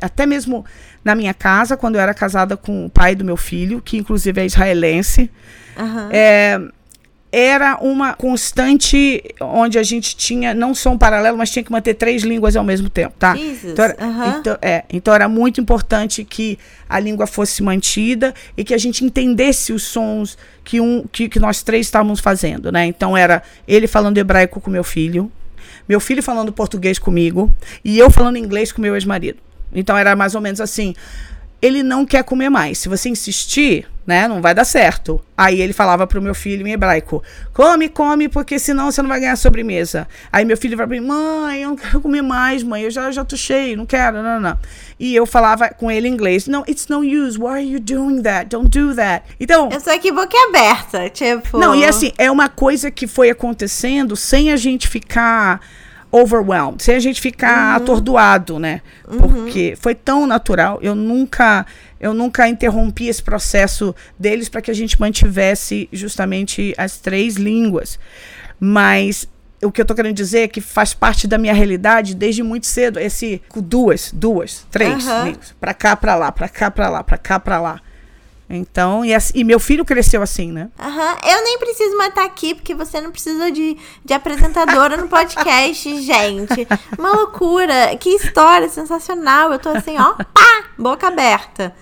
[0.00, 0.64] Até mesmo
[1.04, 4.40] na minha casa, quando eu era casada com o pai do meu filho, que inclusive
[4.40, 5.30] é israelense.
[5.76, 6.08] Aham.
[6.12, 6.60] É,
[7.32, 11.94] era uma constante onde a gente tinha não só um paralelo, mas tinha que manter
[11.94, 13.36] três línguas ao mesmo tempo, tá?
[13.36, 13.72] Jesus.
[13.72, 14.38] Então, era, aham.
[14.38, 19.04] então, é, então era muito importante que a língua fosse mantida e que a gente
[19.04, 22.86] entendesse os sons que, um, que, que nós três estávamos fazendo, né?
[22.86, 25.30] Então era ele falando hebraico com meu filho,
[25.88, 27.52] meu filho falando português comigo
[27.84, 29.38] e eu falando inglês com meu ex-marido.
[29.72, 30.94] Então era mais ou menos assim.
[31.62, 32.78] Ele não quer comer mais.
[32.78, 35.20] Se você insistir, né, não vai dar certo.
[35.36, 39.20] Aí ele falava pro meu filho em hebraico: come, come, porque senão você não vai
[39.20, 40.08] ganhar sobremesa.
[40.32, 43.10] Aí meu filho vai pra mim: mãe, eu não quero comer mais, mãe, eu já,
[43.12, 44.58] já tô cheio, não quero, não, não, não.
[44.98, 48.22] E eu falava com ele em inglês: no, it's no use, why are you doing
[48.22, 48.46] that?
[48.48, 49.24] Don't do that.
[49.38, 49.68] Então.
[49.70, 51.58] Eu sou aqui boca aberta, tipo.
[51.58, 55.60] Não, e assim, é uma coisa que foi acontecendo sem a gente ficar
[56.12, 58.80] overwhelmed, sem a gente ficar atordoado, né?
[59.18, 61.66] Porque foi tão natural, eu nunca
[62.00, 67.98] eu nunca interrompi esse processo deles para que a gente mantivesse justamente as três línguas.
[68.58, 69.28] Mas
[69.62, 72.66] o que eu tô querendo dizer é que faz parte da minha realidade desde muito
[72.66, 75.24] cedo, esse duas, duas, três Aham.
[75.24, 77.80] línguas, para cá, para lá, para cá, para lá, para cá, para lá.
[78.52, 80.68] Então, e, assim- e meu filho cresceu assim, né?
[80.78, 85.06] Aham, eu nem preciso mais estar aqui, porque você não precisa de, de apresentadora no
[85.08, 86.66] podcast, gente.
[86.98, 87.96] Uma loucura.
[87.96, 89.52] Que história sensacional.
[89.52, 91.72] Eu tô assim, ó, pá, boca aberta.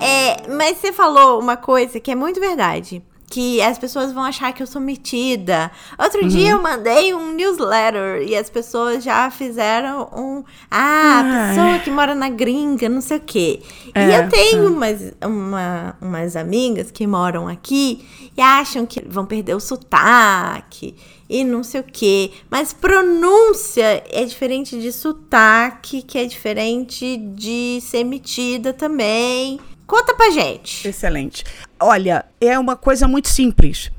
[0.00, 3.02] É, mas você falou uma coisa que é muito verdade.
[3.32, 5.70] Que as pessoas vão achar que eu sou metida.
[5.96, 10.42] Outro dia eu mandei um newsletter e as pessoas já fizeram um.
[10.68, 13.62] Ah, Ah, pessoa que mora na gringa, não sei o quê.
[13.86, 18.04] e É, eu tenho umas, uma- umas amigas que moram aqui
[18.36, 20.96] e acham que vão perder o sotaque
[21.28, 22.32] e não sei o quê.
[22.50, 29.60] Mas pronúncia é diferente de sotaque, que é diferente de ser metida também.
[29.86, 30.86] Conta pra gente.
[30.88, 31.44] Excelente.
[31.80, 33.90] Olha, é uma coisa muito simples.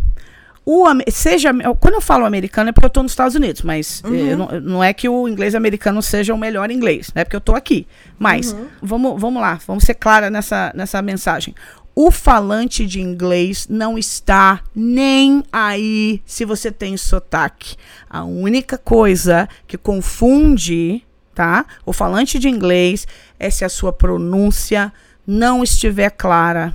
[0.64, 4.36] O, seja, quando eu falo americano é porque eu estou nos Estados Unidos, mas eh,
[4.36, 7.24] não, não é que o inglês americano seja o melhor inglês, né?
[7.24, 7.88] Porque eu estou aqui.
[8.20, 11.56] Mas vamos, vamos lá, vamos ser clara nessa, nessa mensagem.
[11.96, 17.76] O falante de inglês não está nem aí se você tem sotaque.
[18.10, 21.66] A única coisa que confunde, tá?
[21.86, 23.08] O falante de inglês
[23.40, 24.94] é se a sua pronúncia
[25.26, 26.74] não estiver clara,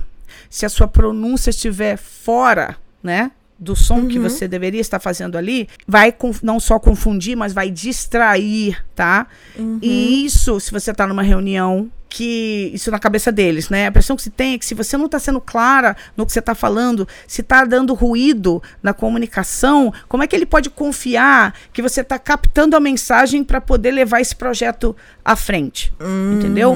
[0.49, 3.31] se a sua pronúncia estiver fora, né?
[3.59, 8.85] Do som que você deveria estar fazendo ali, vai não só confundir, mas vai distrair,
[8.93, 9.25] tá?
[9.81, 13.85] E isso, se você está numa reunião, que isso na cabeça deles, né?
[13.85, 16.31] A impressão que se tem é que se você não está sendo clara no que
[16.31, 21.53] você está falando, se está dando ruído na comunicação, como é que ele pode confiar
[21.71, 25.93] que você está captando a mensagem para poder levar esse projeto à frente?
[26.33, 26.75] Entendeu?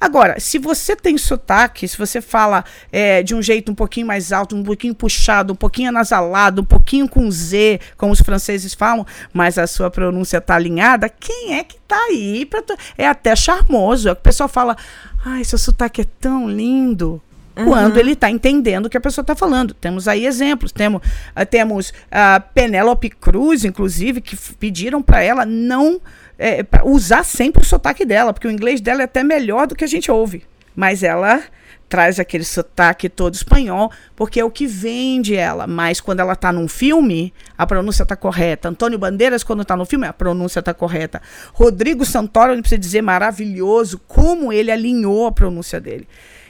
[0.00, 4.32] Agora, se você tem sotaque, se você fala é, de um jeito um pouquinho mais
[4.32, 9.06] alto, um pouquinho puxado, um pouquinho anasalado, um pouquinho com Z, como os franceses falam,
[9.32, 12.46] mas a sua pronúncia tá alinhada, quem é que tá aí?
[12.46, 14.08] Pra tu- É até charmoso.
[14.08, 14.76] É que o pessoal fala,
[15.24, 17.20] ai, seu sotaque é tão lindo.
[17.52, 19.74] Quando ele está entendendo o que a pessoa está falando.
[19.74, 20.72] Temos aí exemplos.
[20.72, 21.02] Temos,
[21.36, 26.00] ah, temos a Penélope Cruz, inclusive, que pediram para ela não
[26.38, 29.84] é, usar sempre o sotaque dela, porque o inglês dela é até melhor do que
[29.84, 30.42] a gente ouve.
[30.74, 31.42] Mas ela
[31.90, 35.66] traz aquele sotaque todo espanhol, porque é o que vende ela.
[35.66, 38.68] Mas quando ela está num filme, a pronúncia está correta.
[38.68, 41.20] Antônio Bandeiras, quando está no filme, a pronúncia está correta.
[41.52, 46.06] Rodrigo Santoro, não precisa dizer maravilhoso, como ele alinhou a pronúncia dele.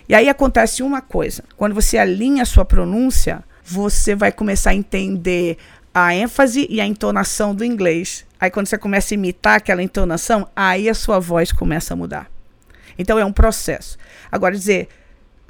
[0.07, 4.75] E aí acontece uma coisa: quando você alinha a sua pronúncia, você vai começar a
[4.75, 5.57] entender
[5.95, 8.27] a ênfase e a entonação do inglês.
[8.39, 12.31] Aí quando você começa a imitar aquela entonação, aí a sua voz começa a mudar.
[12.99, 13.97] Então é um processo.
[14.31, 14.89] Agora dizer,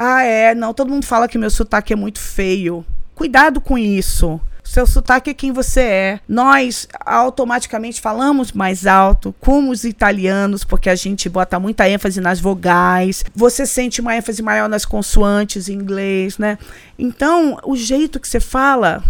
[0.03, 2.87] ah, é, não, todo mundo fala que meu sotaque é muito feio.
[3.15, 4.41] Cuidado com isso.
[4.65, 6.21] Seu sotaque é quem você é.
[6.27, 12.41] Nós automaticamente falamos mais alto, como os italianos, porque a gente bota muita ênfase nas
[12.41, 13.23] vogais.
[13.35, 16.57] Você sente uma ênfase maior nas consoantes em inglês, né?
[16.99, 19.05] Então, o jeito que você fala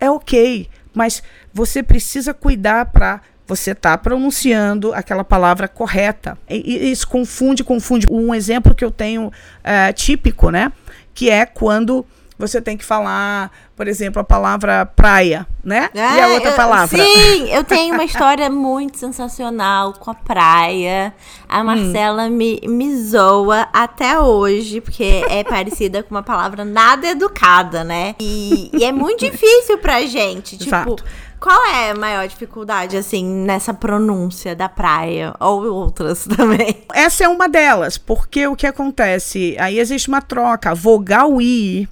[0.00, 1.22] é ok, mas
[1.52, 6.38] você precisa cuidar para você estar pronunciando aquela palavra correta.
[6.48, 8.06] E, e isso confunde, confunde.
[8.08, 9.32] Um exemplo que eu tenho
[9.64, 10.72] eh, típico, né?
[11.12, 12.06] Que é quando
[12.40, 15.90] você tem que falar, por exemplo, a palavra praia, né?
[15.94, 16.98] e a É, outra eu- palavra.
[17.04, 21.12] Sim, eu tenho uma história muito sensacional com a praia.
[21.16, 21.44] Hum.
[21.48, 27.84] A Marcela me, me zoa até hoje, porque é parecida com uma palavra nada educada,
[27.84, 28.14] né?
[28.20, 30.56] E, e é muito difícil pra gente.
[30.56, 31.04] Tipo, Exato.
[31.38, 35.34] qual é a maior dificuldade, assim, nessa pronúncia da praia?
[35.40, 36.84] Ou outras também?
[36.92, 39.56] Essa é uma delas, porque o que acontece?
[39.58, 40.74] Aí existe uma troca.
[40.74, 41.88] Vogal I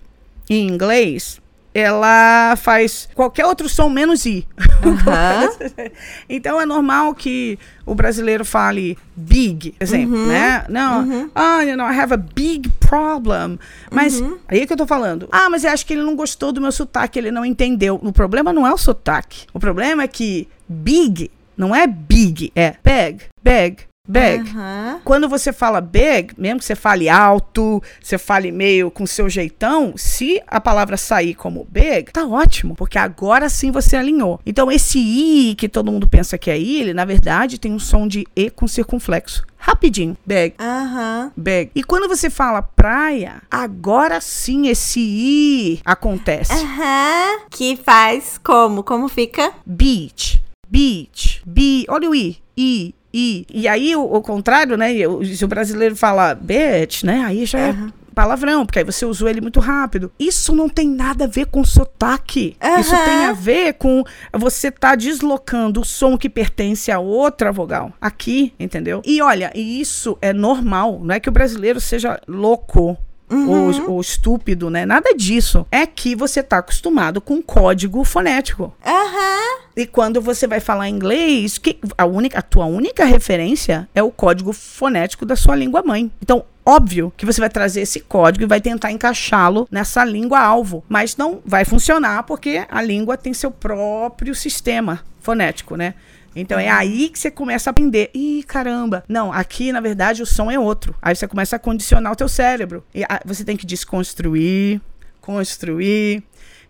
[0.54, 1.40] em inglês
[1.74, 4.44] ela faz qualquer outro som menos I.
[4.84, 5.48] Aham.
[6.28, 7.56] então é normal que
[7.86, 10.26] o brasileiro fale big, por exemplo, Uhum.
[10.26, 10.64] né?
[10.68, 13.58] Não, ah, you know, I have a big problem.
[13.92, 14.38] Mas Uhum.
[14.48, 15.28] aí que eu tô falando.
[15.30, 18.00] Ah, mas eu acho que ele não gostou do meu sotaque, ele não entendeu.
[18.02, 19.46] O problema não é o sotaque.
[19.52, 24.48] O problema é que big não é big, é bag, bag, bag.
[24.48, 25.00] Aham.
[25.04, 29.94] Quando você fala big, mesmo que você fale alto, você fale meio com seu jeitão,
[29.96, 34.40] se a palavra sair como big, tá ótimo, porque agora sim você alinhou.
[34.46, 37.78] Então esse i que todo mundo pensa que é i, ele na verdade tem um
[37.78, 39.46] som de e com circunflexo.
[39.58, 40.54] Rapidinho, big.
[40.58, 41.32] Aham.
[41.36, 41.70] Big.
[41.74, 46.52] E quando você fala praia, agora sim esse i acontece.
[46.52, 47.40] Aham.
[47.50, 48.82] Que faz como?
[48.84, 49.52] Como fica?
[49.66, 51.84] Beach, beach, be.
[51.88, 53.46] Olha o i, i, i.
[53.52, 54.92] E aí o, o contrário, né?
[54.94, 57.24] e o- Se o brasileiro fala bitch, né?
[57.26, 57.76] Aí já é
[58.14, 60.10] palavrão, porque aí você usou ele muito rápido.
[60.18, 62.56] Isso não tem nada a ver com sotaque.
[62.80, 63.04] Isso Aham.
[63.04, 68.52] tem a ver com você tá deslocando o som que pertence a outra vogal aqui,
[68.58, 69.00] entendeu?
[69.06, 71.00] E olha, e isso é normal.
[71.02, 72.98] Não é que o brasileiro seja louco.
[73.30, 74.86] Ou, ou estúpido, né?
[74.86, 75.66] Nada disso.
[75.70, 78.74] É que você tá acostumado com código fonético.
[78.84, 79.58] Aham.
[79.76, 84.10] E quando você vai falar inglês, que a, única, a tua única referência é o
[84.10, 86.10] código fonético da sua língua mãe.
[86.20, 90.84] Então, óbvio que você vai trazer esse código e vai tentar encaixá-lo nessa língua alvo.
[90.88, 95.94] Mas não vai funcionar porque a língua tem seu próprio sistema fonético, né?
[96.40, 98.10] Então é aí que você começa a aprender.
[98.14, 99.04] Ih, caramba.
[99.08, 100.94] Não, aqui na verdade o som é outro.
[101.02, 102.84] Aí você começa a condicionar o teu cérebro.
[102.94, 104.80] E ah, você tem que desconstruir,
[105.20, 106.22] construir.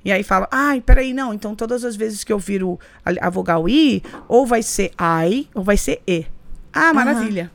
[0.05, 3.31] E aí fala, ai, peraí, não, então todas as vezes que eu viro a, a
[3.31, 4.93] vogal I, ou vai ser
[5.29, 6.25] I, ou vai ser E.
[6.73, 7.51] Ah, maravilha.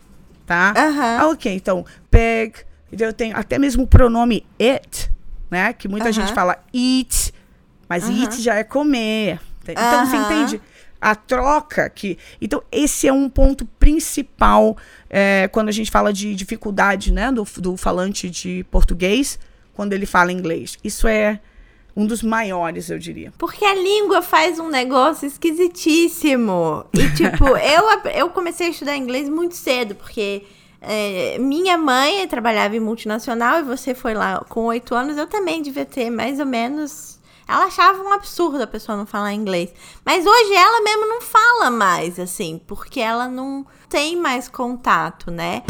[0.45, 0.73] Tá?
[0.75, 1.17] Aham.
[1.19, 2.53] Ah, ok, então, bag,
[2.91, 5.09] eu tenho até mesmo o pronome it,
[5.49, 5.73] né?
[5.73, 6.13] Que muita Aham.
[6.13, 7.33] gente fala eat,
[7.89, 9.39] mas eat já é comer.
[9.67, 10.61] Então, você entende?
[11.03, 12.17] A troca que.
[12.41, 14.77] Então, esse é um ponto principal
[15.09, 17.31] é, quando a gente fala de dificuldade, né?
[17.31, 19.37] Do, do falante de português,
[19.73, 20.77] quando ele fala inglês.
[20.83, 21.41] Isso é
[21.95, 23.33] um dos maiores, eu diria.
[23.37, 26.85] Porque a língua faz um negócio esquisitíssimo.
[26.93, 30.43] E, tipo, eu, eu comecei a estudar inglês muito cedo, porque
[30.81, 35.61] é, minha mãe trabalhava em multinacional e você foi lá com oito anos, eu também
[35.61, 37.12] devia ter mais ou menos.
[37.47, 39.73] Ela achava um absurdo a pessoa não falar inglês.
[40.05, 45.63] Mas hoje ela mesmo não fala mais, assim, porque ela não tem mais contato, né?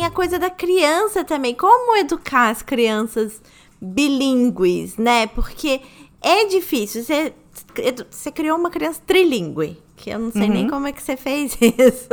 [0.00, 1.54] tem a coisa da criança também.
[1.54, 3.42] Como educar as crianças
[3.80, 5.26] bilíngues, né?
[5.26, 5.80] Porque
[6.22, 7.02] é difícil.
[7.02, 7.34] Você,
[8.10, 9.76] você criou uma criança trilingüe.
[10.00, 12.08] Que eu não sei nem como é que você fez isso.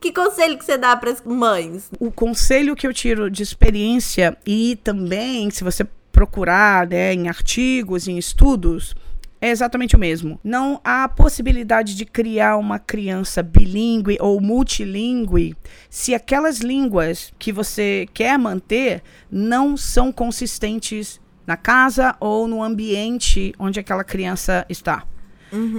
[0.00, 1.90] que conselho que você dá para as mães?
[2.00, 8.08] O conselho que eu tiro de experiência e também, se você procurar né, em artigos,
[8.08, 8.94] em estudos,
[9.42, 10.40] é exatamente o mesmo.
[10.42, 15.54] Não há possibilidade de criar uma criança bilíngue ou multilingüe
[15.90, 23.54] se aquelas línguas que você quer manter não são consistentes na casa ou no ambiente
[23.58, 25.04] onde aquela criança está.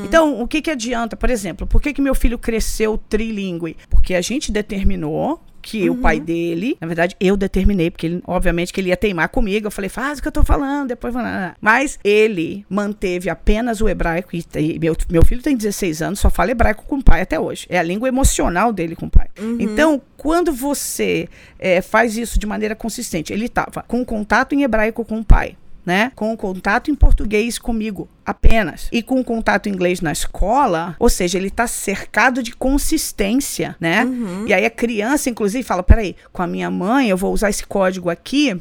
[0.06, 1.16] Então, o que, que adianta?
[1.16, 3.78] Por exemplo, por que, que meu filho cresceu trilingüe?
[3.90, 8.72] Porque a gente determinou que o pai dele, na verdade, eu determinei, porque ele, obviamente
[8.72, 9.66] que ele ia teimar comigo.
[9.66, 11.56] Eu falei, faz o que eu tô falando, depois lá.
[11.60, 14.36] Mas ele manteve apenas o hebraico.
[14.36, 17.40] E, e meu, meu filho tem 16 anos, só fala hebraico com o pai até
[17.40, 17.66] hoje.
[17.68, 19.28] É a língua emocional dele com o pai.
[19.60, 25.04] Então, quando você eh, faz isso de maneira consistente, ele estava com contato em hebraico
[25.04, 26.12] com o pai né?
[26.16, 31.38] Com contato em português comigo apenas e com contato em inglês na escola, ou seja,
[31.38, 34.04] ele está cercado de consistência, né?
[34.48, 37.66] E aí a criança, inclusive, fala: peraí, com a minha mãe eu vou usar esse
[37.66, 38.60] código aqui.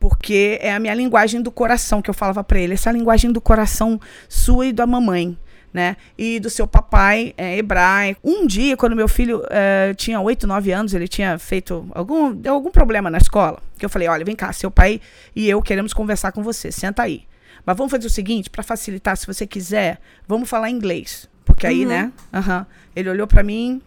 [0.00, 3.40] Porque é a minha linguagem do coração que eu falava para ele, essa linguagem do
[3.40, 5.36] coração sua e da mamãe
[5.72, 5.96] né?
[6.16, 8.20] E do seu papai é, hebraico.
[8.24, 12.54] Um dia, quando meu filho é, tinha 8, 9 anos, ele tinha feito algum, deu
[12.54, 13.60] algum problema na escola.
[13.78, 15.00] Que eu falei: olha, vem cá, seu pai
[15.34, 17.24] e eu queremos conversar com você, senta aí.
[17.64, 21.28] Mas vamos fazer o seguinte, para facilitar, se você quiser, vamos falar inglês.
[21.44, 22.12] Porque aí, né?
[22.32, 23.82] aham, Ele olhou para mim.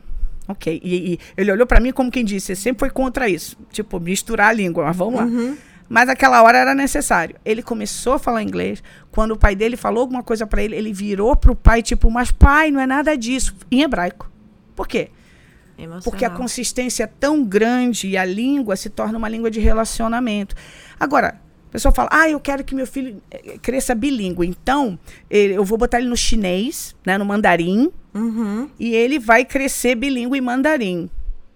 [0.48, 0.82] Ok.
[0.84, 3.58] E, e ele olhou para mim como quem disse, sempre foi contra isso.
[3.72, 5.26] Tipo, misturar a língua, mas vamos lá.
[5.92, 7.36] Mas aquela hora era necessário.
[7.44, 8.82] Ele começou a falar inglês.
[9.12, 12.32] Quando o pai dele falou alguma coisa para ele, ele virou pro pai, tipo, mas
[12.32, 13.54] pai, não é nada disso.
[13.70, 14.32] Em hebraico.
[14.74, 15.10] Por quê?
[15.76, 16.38] Porque a Emocional.
[16.38, 20.56] consistência é tão grande e a língua se torna uma língua de relacionamento.
[20.98, 21.36] Agora,
[21.68, 24.48] a pessoa fala, ah, eu quero que meu filho eh, cresça bilíngue.
[24.48, 24.98] Então,
[25.30, 28.70] eu vou botar ele no chinês, né, no mandarim, Uhum.
[28.80, 31.10] e ele vai crescer bilíngue em mandarim.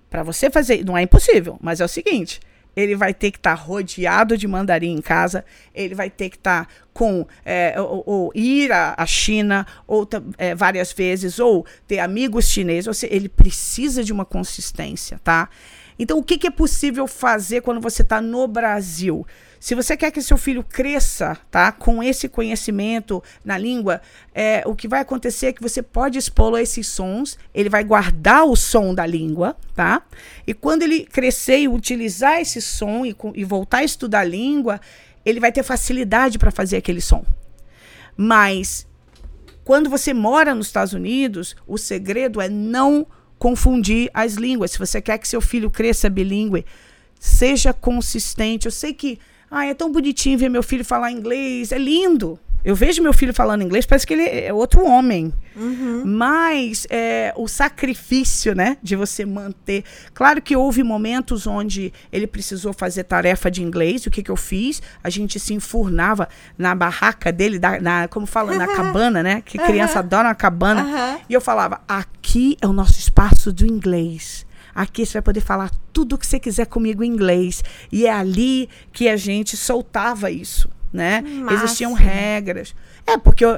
[0.10, 2.40] Para você fazer, não é impossível, mas é o seguinte,
[2.76, 6.38] ele vai ter que estar tá rodeado de mandarim em casa, ele vai ter que
[6.38, 10.08] estar tá com é, ou, ou, ir à China ou
[10.38, 15.50] é, várias vezes ou ter amigos chineses, ou seja, ele precisa de uma consistência, tá?
[15.98, 19.26] Então, o que, que é possível fazer quando você está no Brasil?
[19.60, 24.02] Se você quer que seu filho cresça, tá, com esse conhecimento na língua,
[24.34, 27.84] é, o que vai acontecer é que você pode expô-lo a esses sons, ele vai
[27.84, 30.04] guardar o som da língua, tá?
[30.46, 34.80] E quando ele crescer e utilizar esse som e, e voltar a estudar a língua,
[35.26, 37.26] ele vai ter facilidade para fazer aquele som.
[38.16, 38.86] Mas
[39.64, 43.08] quando você mora nos Estados Unidos, o segredo é não
[43.38, 44.72] confundir as línguas.
[44.72, 46.66] Se você quer que seu filho cresça bilíngue,
[47.20, 48.66] seja consistente.
[48.66, 49.20] Eu sei que
[49.50, 52.40] ah, é tão bonitinho ver meu filho falar inglês, é lindo.
[52.66, 55.32] Eu vejo meu filho falando inglês, parece que ele é outro homem.
[55.56, 56.02] Uhum.
[56.04, 59.84] Mas é, o sacrifício, né, de você manter.
[60.16, 64.08] Claro que houve momentos onde ele precisou fazer tarefa de inglês.
[64.08, 64.82] O que, que eu fiz?
[65.04, 69.44] A gente se enfurnava na barraca dele, da, na, como fala, na cabana, né?
[69.46, 70.00] Que criança uhum.
[70.00, 70.84] adora uma cabana.
[70.84, 71.20] Uhum.
[71.30, 74.44] E eu falava: aqui é o nosso espaço do inglês.
[74.74, 77.64] Aqui você vai poder falar tudo o que você quiser comigo em inglês.
[77.92, 81.22] E é ali que a gente soltava isso né?
[81.22, 81.66] Massa.
[81.66, 82.76] Existiam regras.
[83.06, 83.52] É, porque eu,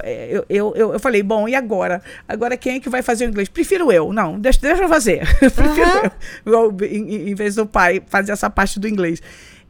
[0.50, 2.02] eu, eu, eu, falei, bom, e agora?
[2.28, 3.48] Agora quem é que vai fazer o inglês?
[3.48, 4.12] Prefiro eu.
[4.12, 5.20] Não, deixa, deixa eu fazer.
[5.40, 6.12] Prefiro
[6.46, 9.22] eu, em, em, vez do pai fazer essa parte do inglês.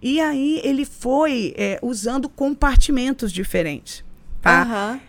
[0.02, 4.04] E aí ele foi é, usando compartimentos diferentes,
[4.42, 5.00] tá?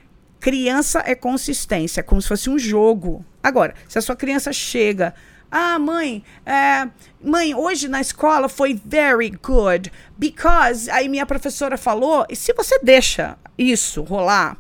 [0.41, 3.25] Criança é consistência, como se fosse um jogo.
[3.43, 5.15] Agora, se a sua criança chega
[5.51, 6.89] ah, mãe, é,
[7.23, 12.27] mãe, hoje na escola foi very good because aí minha professora falou.
[12.29, 14.57] E se você deixa isso rolar,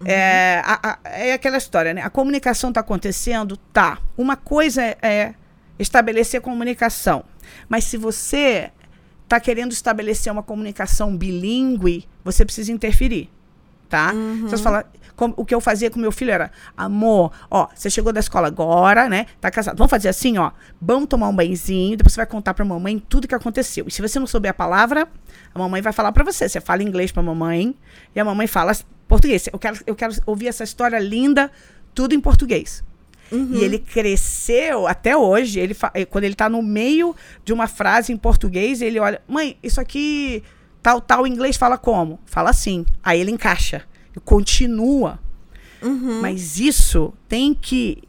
[0.00, 0.06] uhum.
[0.06, 2.02] é, a, a, é aquela história, né?
[2.02, 3.98] A comunicação está acontecendo, tá.
[4.16, 5.34] Uma coisa é,
[5.78, 7.24] estabelecer comunicação,
[7.68, 8.70] mas se você
[9.24, 13.28] está querendo estabelecer uma comunicação bilíngue, você precisa interferir,
[13.88, 14.12] tá?
[14.12, 14.48] Uhum.
[14.48, 14.84] Você fala,
[15.36, 19.08] o que eu fazia com meu filho era, amor, ó, você chegou da escola agora,
[19.08, 19.26] né?
[19.40, 19.76] Tá casado.
[19.76, 20.52] Vamos fazer assim, ó.
[20.80, 23.86] Vamos tomar um banhozinho, depois você vai contar pra mamãe tudo que aconteceu.
[23.88, 25.08] E se você não souber a palavra,
[25.54, 26.48] a mamãe vai falar para você.
[26.48, 27.74] Você fala inglês pra mamãe
[28.14, 28.72] e a mamãe fala
[29.08, 29.48] português.
[29.52, 31.50] Eu quero, eu quero ouvir essa história linda,
[31.94, 32.84] tudo em português.
[33.30, 33.54] Uhum.
[33.54, 35.58] E ele cresceu até hoje.
[35.58, 37.14] Ele eh, quando ele está no meio
[37.44, 40.42] de uma frase em português, ele olha, mãe, isso aqui
[40.88, 42.18] tal tal em inglês fala como?
[42.24, 42.86] Fala assim.
[43.02, 43.84] Aí ele encaixa
[44.20, 45.18] continua.
[45.80, 46.20] Uhum.
[46.20, 48.02] Mas isso tem que.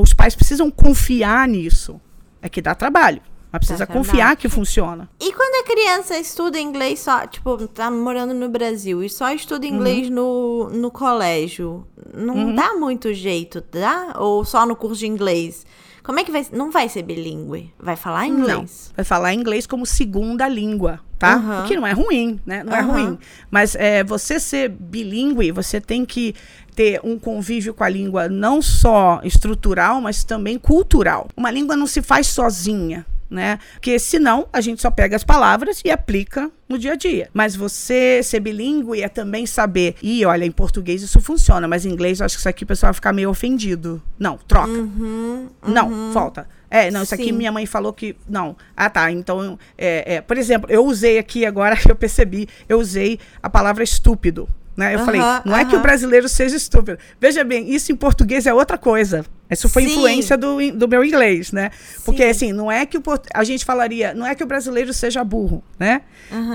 [0.00, 2.00] Os pais precisam confiar nisso.
[2.40, 3.20] É que dá trabalho.
[3.52, 4.36] Mas precisa dá confiar trabalho.
[4.36, 5.08] que funciona.
[5.20, 9.66] E quando a criança estuda inglês só, tipo, tá morando no Brasil e só estuda
[9.66, 10.14] inglês uhum.
[10.14, 12.54] no, no colégio, não uhum.
[12.54, 14.14] dá muito jeito, dá?
[14.18, 15.66] Ou só no curso de inglês?
[16.02, 16.46] Como é que vai.
[16.52, 17.72] Não vai ser bilíngue?
[17.78, 18.88] Vai falar inglês?
[18.88, 18.96] Não.
[18.96, 21.36] Vai falar inglês como segunda língua, tá?
[21.36, 21.60] Uhum.
[21.60, 22.64] O que não é ruim, né?
[22.64, 22.78] Não uhum.
[22.78, 23.18] é ruim.
[23.50, 26.34] Mas é, você ser bilíngue, você tem que
[26.74, 31.28] ter um convívio com a língua não só estrutural, mas também cultural.
[31.36, 33.58] Uma língua não se faz sozinha né?
[33.74, 37.28] Porque senão a gente só pega as palavras e aplica no dia a dia.
[37.32, 39.94] Mas você ser bilíngue é também saber.
[40.02, 42.66] E olha, em português isso funciona, mas em inglês eu acho que isso aqui o
[42.66, 44.02] pessoal vai ficar meio ofendido.
[44.18, 44.70] Não, troca.
[44.70, 45.72] Uhum, uhum.
[45.72, 46.48] Não, volta.
[46.70, 47.22] É, não, isso Sim.
[47.22, 48.16] aqui minha mãe falou que.
[48.28, 48.56] Não.
[48.76, 49.10] Ah, tá.
[49.10, 53.82] Então, é, é, por exemplo, eu usei aqui agora, eu percebi, eu usei a palavra
[53.82, 54.48] estúpido.
[54.80, 54.94] Né?
[54.94, 56.96] Eu falei, não é que o brasileiro seja estúpido.
[57.20, 59.26] Veja bem, isso em português é outra coisa.
[59.50, 59.90] Isso foi Sim.
[59.90, 61.70] influência do, do meu inglês, né?
[61.70, 62.00] Sim.
[62.02, 63.02] Porque, assim, não é que o,
[63.34, 66.00] a gente falaria, não é que o brasileiro seja burro, né?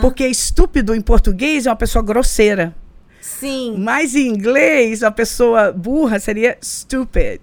[0.02, 2.76] Porque estúpido em português é uma pessoa grosseira.
[3.22, 3.76] Sim.
[3.78, 7.40] Mas em inglês, uma pessoa burra seria stupid.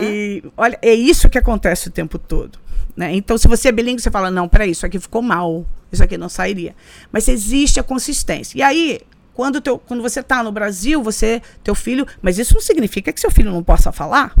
[0.00, 2.58] E olha, é isso que acontece o tempo todo.
[2.96, 3.14] Né?
[3.14, 5.66] Então, se você é bilíngue, você fala, não, peraí, isso aqui ficou mal.
[5.92, 6.74] Isso aqui não sairia.
[7.12, 8.56] Mas existe a consistência.
[8.56, 9.00] E aí,
[9.34, 12.06] quando, teu, quando você está no Brasil, você, teu filho.
[12.22, 14.34] Mas isso não significa que seu filho não possa falar.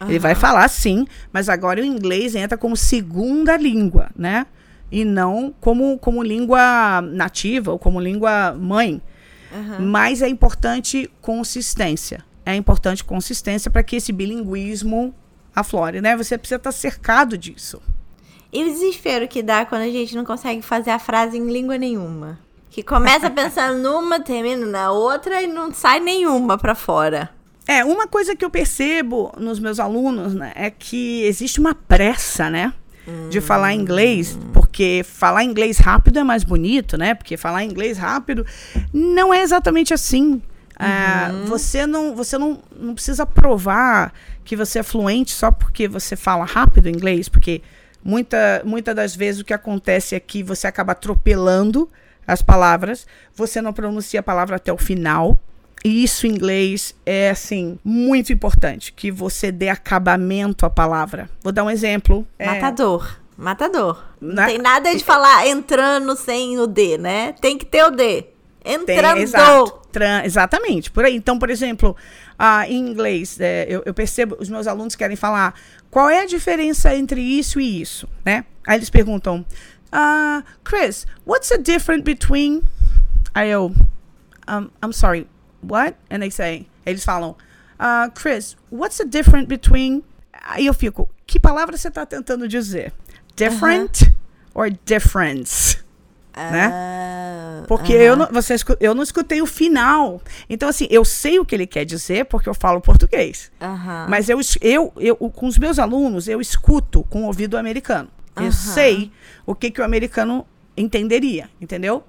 [0.00, 0.08] Uhum.
[0.08, 4.46] Ele vai falar sim, mas agora o inglês entra como segunda língua, né?
[4.90, 9.02] E não como, como língua nativa ou como língua mãe.
[9.52, 9.86] Uhum.
[9.86, 12.24] Mas é importante consistência.
[12.44, 15.14] É importante consistência para que esse bilinguismo
[15.54, 16.16] aflore, né?
[16.16, 17.82] Você precisa estar tá cercado disso.
[18.50, 21.76] E o desespero que dá quando a gente não consegue fazer a frase em língua
[21.76, 22.38] nenhuma?
[22.78, 27.28] Que começa pensando numa, termina na outra e não sai nenhuma para fora.
[27.66, 32.48] É, uma coisa que eu percebo nos meus alunos né, é que existe uma pressa,
[32.48, 32.72] né?
[33.30, 37.14] De falar inglês, porque falar inglês rápido é mais bonito, né?
[37.14, 38.46] Porque falar inglês rápido
[38.92, 40.40] não é exatamente assim.
[40.78, 41.46] É, uhum.
[41.46, 44.12] você não, você não, não precisa provar
[44.44, 47.60] que você é fluente só porque você fala rápido inglês, porque
[48.02, 51.90] Muita, muita das vezes o que acontece é que você acaba atropelando
[52.28, 55.38] as palavras, você não pronuncia a palavra até o final.
[55.82, 61.30] E isso em inglês é assim muito importante que você dê acabamento à palavra.
[61.42, 62.26] Vou dar um exemplo.
[62.38, 63.18] Matador.
[63.24, 63.42] É...
[63.42, 64.04] Matador.
[64.20, 64.46] Não Na...
[64.46, 67.32] tem nada de falar entrando sem o D, né?
[67.40, 68.26] Tem que ter o D.
[68.64, 69.14] Entrando.
[69.14, 69.80] Tem, exato.
[69.92, 70.90] Tran, exatamente.
[70.90, 71.14] Por aí.
[71.14, 71.96] Então, por exemplo,
[72.38, 75.54] uh, em inglês, é, eu, eu, percebo, os meus alunos querem falar
[75.90, 78.44] qual é a diferença entre isso e isso, né?
[78.66, 79.46] Aí eles perguntam,
[79.92, 82.62] uh, Chris, what's the difference between...
[83.34, 83.72] Aí eu,
[84.48, 85.26] um, I'm sorry,
[85.62, 85.96] what?
[86.10, 87.36] And they say, eles falam,
[87.78, 90.02] uh, Chris, what's the difference between...
[90.32, 92.92] Aí eu fico, que palavra você está tentando dizer?
[93.36, 94.12] Different uh -huh.
[94.54, 95.78] or difference?
[96.50, 96.70] né?
[96.72, 100.20] Ah, porque eu, não, você, eu não escutei o final.
[100.48, 103.50] Então, assim, eu sei o que ele quer dizer porque eu falo português.
[104.08, 108.08] Mas eu, eu, eu, com os meus alunos, eu escuto com o ouvido americano.
[108.44, 109.12] Eu sei
[109.46, 112.04] o que, que o americano entenderia, entendeu?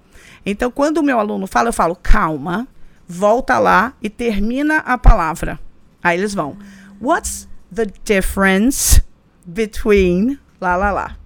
[0.45, 2.67] Então, quando o meu aluno fala, eu falo, calma,
[3.07, 5.59] volta lá e termina a palavra.
[6.03, 6.57] Aí eles vão,
[7.01, 9.01] what's the difference
[9.45, 11.17] between lá, lá, lá?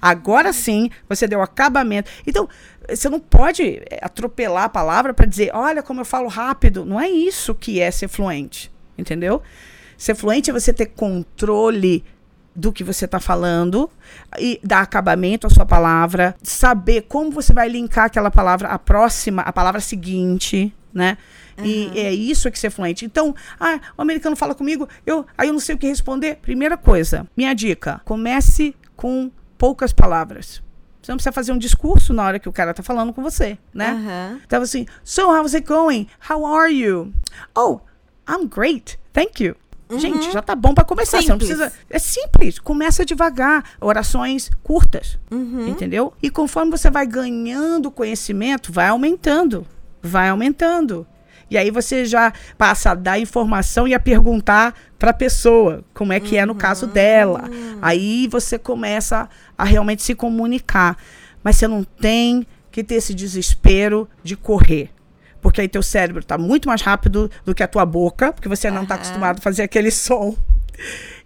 [0.00, 2.10] Agora sim, você deu acabamento.
[2.26, 2.48] Então,
[2.88, 6.84] você não pode eh, atropelar a palavra para dizer, olha como eu falo rápido.
[6.84, 9.42] Não é isso que é ser fluente, entendeu?
[9.98, 12.02] Ser fluente é você ter controle
[12.54, 13.88] do que você está falando
[14.38, 19.42] e dar acabamento à sua palavra, saber como você vai linkar aquela palavra à próxima,
[19.42, 21.16] à palavra seguinte, né?
[21.58, 21.64] Uhum.
[21.64, 23.04] E é isso que ser fluente.
[23.04, 26.36] Então, ah, o americano fala comigo, eu, aí eu não sei o que responder.
[26.36, 30.62] Primeira coisa, minha dica: comece com poucas palavras.
[31.02, 33.56] Você não precisa fazer um discurso na hora que o cara tá falando com você,
[33.72, 33.92] né?
[33.92, 34.40] Uhum.
[34.46, 36.06] Então assim, so how's it going?
[36.28, 37.12] How are you?
[37.56, 37.80] Oh,
[38.28, 38.98] I'm great.
[39.12, 39.56] Thank you.
[39.90, 39.98] Uhum.
[39.98, 41.20] Gente, já tá bom para começar.
[41.20, 41.48] Simples.
[41.48, 41.84] Você não precisa.
[41.88, 42.58] É simples.
[42.58, 43.64] Começa devagar.
[43.80, 45.18] Orações curtas.
[45.30, 45.68] Uhum.
[45.68, 46.12] Entendeu?
[46.22, 49.66] E conforme você vai ganhando conhecimento, vai aumentando.
[50.02, 51.06] Vai aumentando.
[51.50, 56.12] E aí você já passa a dar informação e a perguntar para a pessoa como
[56.12, 57.48] é que é no caso dela.
[57.50, 57.78] Uhum.
[57.82, 59.28] Aí você começa
[59.58, 60.96] a realmente se comunicar.
[61.42, 64.90] Mas você não tem que ter esse desespero de correr.
[65.40, 68.70] Porque aí teu cérebro está muito mais rápido do que a tua boca, porque você
[68.70, 70.36] não está acostumado a fazer aquele som.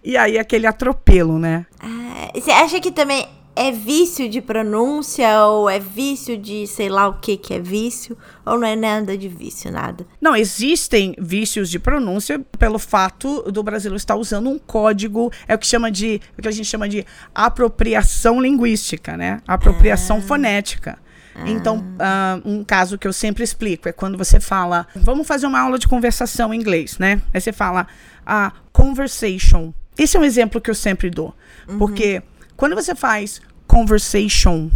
[0.03, 1.67] E aí aquele atropelo, né?
[1.81, 7.07] Ah, você acha que também é vício de pronúncia ou é vício de sei lá
[7.07, 11.71] o que que é vício ou não é nada de vício nada não existem vícios
[11.71, 16.21] de pronúncia pelo fato do brasileiro estar usando um código é o que chama de
[16.37, 20.23] o que a gente chama de apropriação linguística né apropriação ah.
[20.23, 20.99] fonética
[21.35, 21.49] ah.
[21.49, 25.61] então, uh, um caso que eu sempre explico é quando você fala, vamos fazer uma
[25.61, 27.21] aula de conversação em inglês, né?
[27.33, 27.87] Aí você fala,
[28.25, 29.73] a uh, conversation.
[29.99, 31.35] Esse é um exemplo que eu sempre dou.
[31.69, 31.79] Uhum.
[31.79, 32.23] Porque
[32.57, 34.71] quando você faz conversation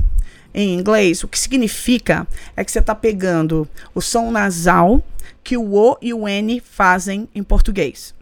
[0.53, 5.03] em inglês, o que significa é que você está pegando o som nasal
[5.45, 8.15] que o O e o N fazem em português.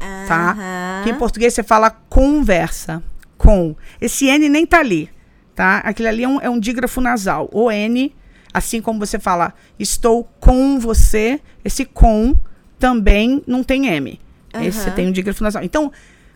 [0.00, 0.26] Uhum.
[0.26, 1.02] Tá?
[1.04, 3.02] Que em português você fala conversa.
[3.36, 3.74] Com.
[4.00, 5.10] Esse N nem tá ali.
[5.54, 5.78] Tá?
[5.78, 7.48] Aquele ali é um, é um dígrafo nasal.
[7.52, 8.14] O N,
[8.52, 12.36] assim como você fala estou com você, esse com
[12.78, 14.20] também não tem M.
[14.54, 14.62] Uhum.
[14.62, 15.62] Esse tem um dígrafo nasal.
[15.62, 15.92] Então,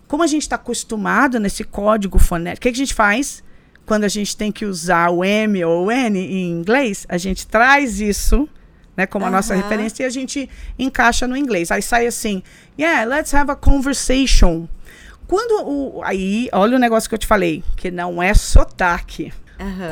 [0.06, 3.42] como a gente está acostumado nesse código fonético, o que, que, a gente faz
[3.84, 7.06] quando a gente tem que usar o M ou o N em inglês?
[7.08, 8.48] A gente traz isso
[8.96, 10.48] né, como a nossa referência e a gente
[10.78, 11.70] encaixa no inglês.
[11.70, 12.42] Aí sai assim,
[12.78, 14.66] yeah, let's have a conversation.
[15.26, 19.32] Quando o, aí, olha o negócio que eu te falei, que não é sotaque.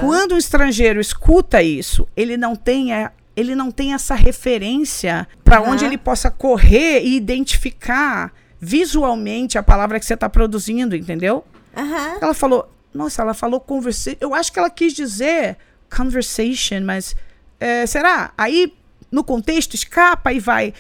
[0.01, 5.61] Quando o estrangeiro escuta isso, ele não tem a, ele não tem essa referência para
[5.63, 11.45] onde ele possa correr e identificar visualmente a palavra que você está produzindo, entendeu?
[11.77, 12.19] Uhum.
[12.21, 14.17] Ela falou, nossa, ela falou conversation.
[14.21, 15.57] Eu acho que ela quis dizer
[15.95, 17.17] conversation, mas
[17.59, 18.33] é, será?
[18.39, 18.73] Aí,
[19.11, 20.73] no contexto, escapa e vai.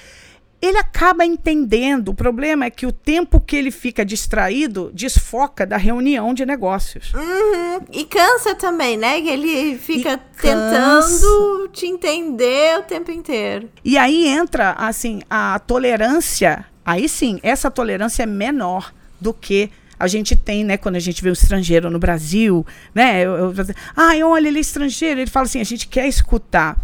[0.64, 2.08] Ele acaba entendendo.
[2.08, 7.12] O problema é que o tempo que ele fica distraído desfoca da reunião de negócios.
[7.14, 7.80] Uhum.
[7.92, 9.20] E cansa também, né?
[9.20, 13.68] Que ele fica tentando te entender o tempo inteiro.
[13.84, 20.06] E aí entra, assim, a tolerância Aí sim, essa tolerância é menor do que a
[20.06, 23.22] gente tem, né, quando a gente vê um estrangeiro no Brasil, né?
[23.22, 23.54] Eu, eu,
[23.96, 25.20] ah, olha, ele é estrangeiro.
[25.20, 26.76] Ele fala assim: a gente quer escutar.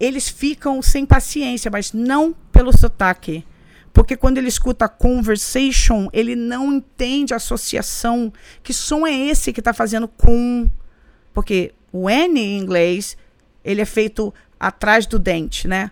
[0.00, 3.44] Eles ficam sem paciência, mas não pelo sotaque.
[3.92, 8.32] Porque quando ele escuta conversation, ele não entende a associação.
[8.62, 10.68] Que som é esse que está fazendo com?
[11.32, 13.16] Porque o N em inglês,
[13.64, 15.90] ele é feito atrás do dente, né?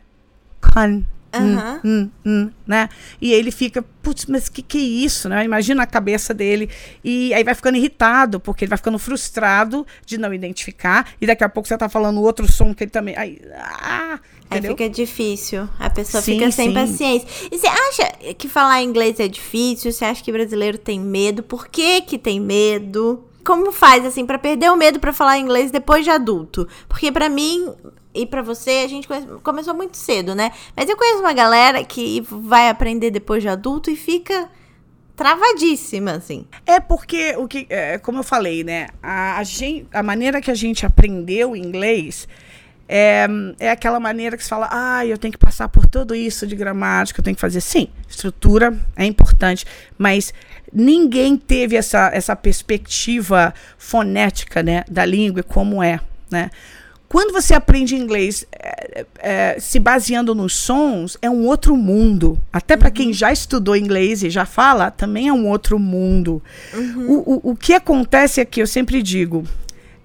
[0.61, 1.05] Con
[1.35, 1.81] Aham.
[1.85, 2.89] hum, hum, né?
[3.21, 5.45] E ele fica, putz, mas que que é isso, né?
[5.45, 6.69] Imagina a cabeça dele.
[7.03, 11.09] E aí vai ficando irritado, porque ele vai ficando frustrado de não identificar.
[11.21, 13.17] E daqui a pouco você tá falando outro som que ele também.
[13.17, 14.19] Aí, ah,
[14.51, 14.73] Aí entendeu?
[14.77, 15.69] fica difícil.
[15.79, 16.75] A pessoa Sim, fica sem sim.
[16.75, 17.29] paciência.
[17.51, 19.91] E você acha que falar inglês é difícil?
[19.93, 21.43] Você acha que brasileiro tem medo?
[21.43, 23.25] Por que que tem medo?
[23.45, 26.69] Como faz assim pra perder o medo pra falar inglês depois de adulto?
[26.89, 27.73] Porque pra mim
[28.15, 30.53] e pra você a gente conhece- começou muito cedo, né?
[30.77, 34.49] Mas eu conheço uma galera que vai aprender depois de adulto e fica
[35.17, 36.47] travadíssima assim.
[36.67, 38.89] É porque o que, é, como eu falei, né?
[39.03, 42.27] A, a, gen- a maneira que a gente aprendeu inglês
[42.89, 43.27] é,
[43.59, 46.57] é aquela maneira que se fala, ah, eu tenho que passar por tudo isso de
[46.57, 47.61] gramática, eu tenho que fazer.
[47.61, 49.65] Sim, estrutura é importante,
[49.97, 50.35] mas
[50.73, 56.01] ninguém teve essa, essa perspectiva fonética, né, da língua e como é,
[56.31, 56.51] né?
[57.13, 62.39] Quando você aprende inglês é, é, se baseando nos sons, é um outro mundo.
[62.51, 66.43] Até para quem já estudou inglês e já fala, também é um outro mundo.
[67.07, 69.45] O, o, o que acontece é que eu sempre digo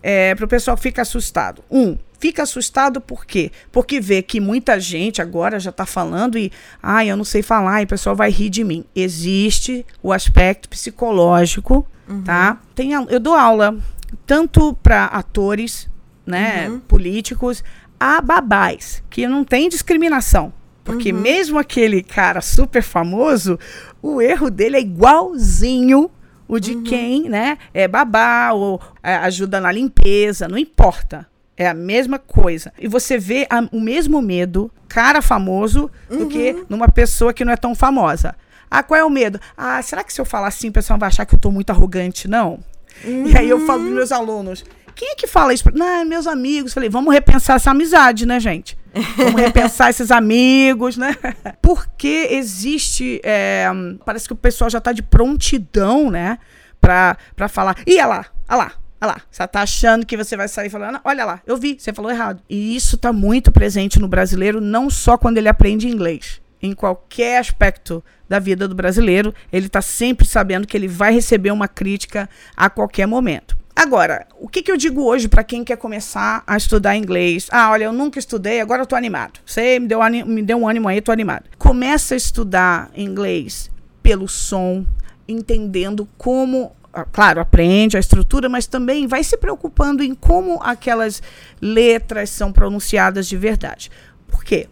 [0.03, 1.64] é, para o pessoal que fica assustado.
[1.72, 3.51] Um, fica assustado por quê?
[3.72, 6.51] Porque vê que muita gente agora já está falando e,
[6.84, 8.84] ah, eu não sei falar, e o pessoal vai rir de mim.
[8.93, 11.88] Existe o aspecto psicológico,
[12.26, 12.60] tá?
[12.76, 13.78] Tem, a- eu dou aula
[14.26, 15.88] tanto para atores,
[16.28, 17.63] né, políticos,
[17.99, 20.53] a babás, que não tem discriminação.
[20.84, 23.57] Porque mesmo aquele cara super famoso,
[24.01, 26.09] o erro dele é igualzinho
[26.47, 31.28] o de quem, né, é babá ou é, ajuda na limpeza, não importa.
[31.57, 32.71] É a mesma coisa.
[32.80, 37.51] E você vê a- o mesmo medo, cara famoso, do que numa pessoa que não
[37.51, 38.34] é tão famosa.
[38.71, 39.39] Ah, qual é o medo?
[39.57, 41.69] Ah, será que se eu falar assim, o pessoal vai achar que eu tô muito
[41.71, 42.28] arrogante?
[42.30, 42.59] Não.
[43.03, 44.63] E aí eu falo pros meus alunos,
[44.98, 45.64] quem é que fala isso?
[45.76, 46.74] Não, meus amigos.
[46.74, 48.76] Falei, vamos repensar essa amizade, né, gente?
[49.16, 51.16] Vamos repensar esses amigos, né?
[51.62, 53.22] Porque existe.
[53.24, 53.68] é,
[54.04, 56.39] parece que o pessoal já tá de prontidão, né?
[56.82, 57.78] Pra, pra falar.
[57.86, 58.72] Ih, olha lá, olha lá.
[59.00, 61.93] Olha lá, você tá achando que você vai sair falando, olha lá, eu vi, você
[61.93, 62.41] falou errado.
[62.50, 66.41] E isso tá muito presente no brasileiro, não só quando ele aprende inglês.
[66.60, 71.52] Em qualquer aspecto da vida do brasileiro, ele tá sempre sabendo que ele vai receber
[71.52, 73.57] uma crítica a qualquer momento.
[73.78, 77.47] Agora, o que, que eu digo hoje para quem quer começar a estudar inglês?
[77.51, 79.39] Ah, olha, eu nunca estudei, agora eu tô animado.
[79.45, 81.43] Você me deu, me deu um ânimo aí, tô animado.
[81.59, 83.69] Começa a estudar inglês
[84.01, 84.84] pelo som,
[85.28, 91.21] entendendo como ah, claro, aprende a estrutura, mas também vai se preocupando em como aquelas
[91.61, 93.91] letras são pronunciadas de verdade.
[94.28, 94.67] Por quê?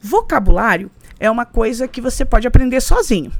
[0.00, 0.90] Vocabulário
[1.20, 3.30] é uma coisa que você pode aprender sozinho,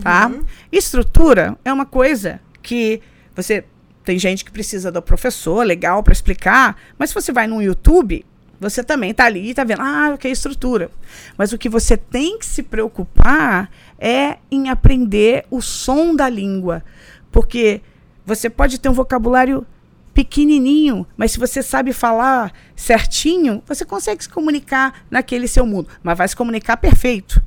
[0.00, 0.30] tá?
[0.70, 3.02] Estrutura é uma coisa que
[3.34, 3.64] você
[4.04, 8.24] tem gente que precisa do professor, legal para explicar, mas se você vai no YouTube,
[8.60, 10.90] você também tá ali e tá vendo, ah, o que é estrutura.
[11.36, 16.84] Mas o que você tem que se preocupar é em aprender o som da língua,
[17.30, 17.80] porque
[18.24, 19.66] você pode ter um vocabulário
[20.14, 26.18] pequenininho, mas se você sabe falar certinho, você consegue se comunicar naquele seu mundo, mas
[26.18, 27.42] vai se comunicar perfeito,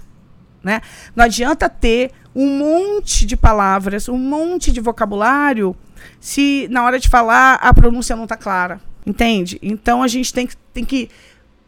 [0.63, 0.81] né?
[1.15, 5.75] Não adianta ter um monte de palavras, um monte de vocabulário,
[6.19, 9.59] se na hora de falar a pronúncia não está clara, entende?
[9.61, 11.09] Então a gente tem que, tem que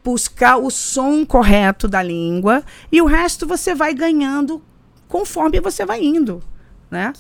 [0.04, 4.62] buscar o som correto da língua e o resto você vai ganhando
[5.08, 6.42] conforme você vai indo,
[6.90, 7.14] né?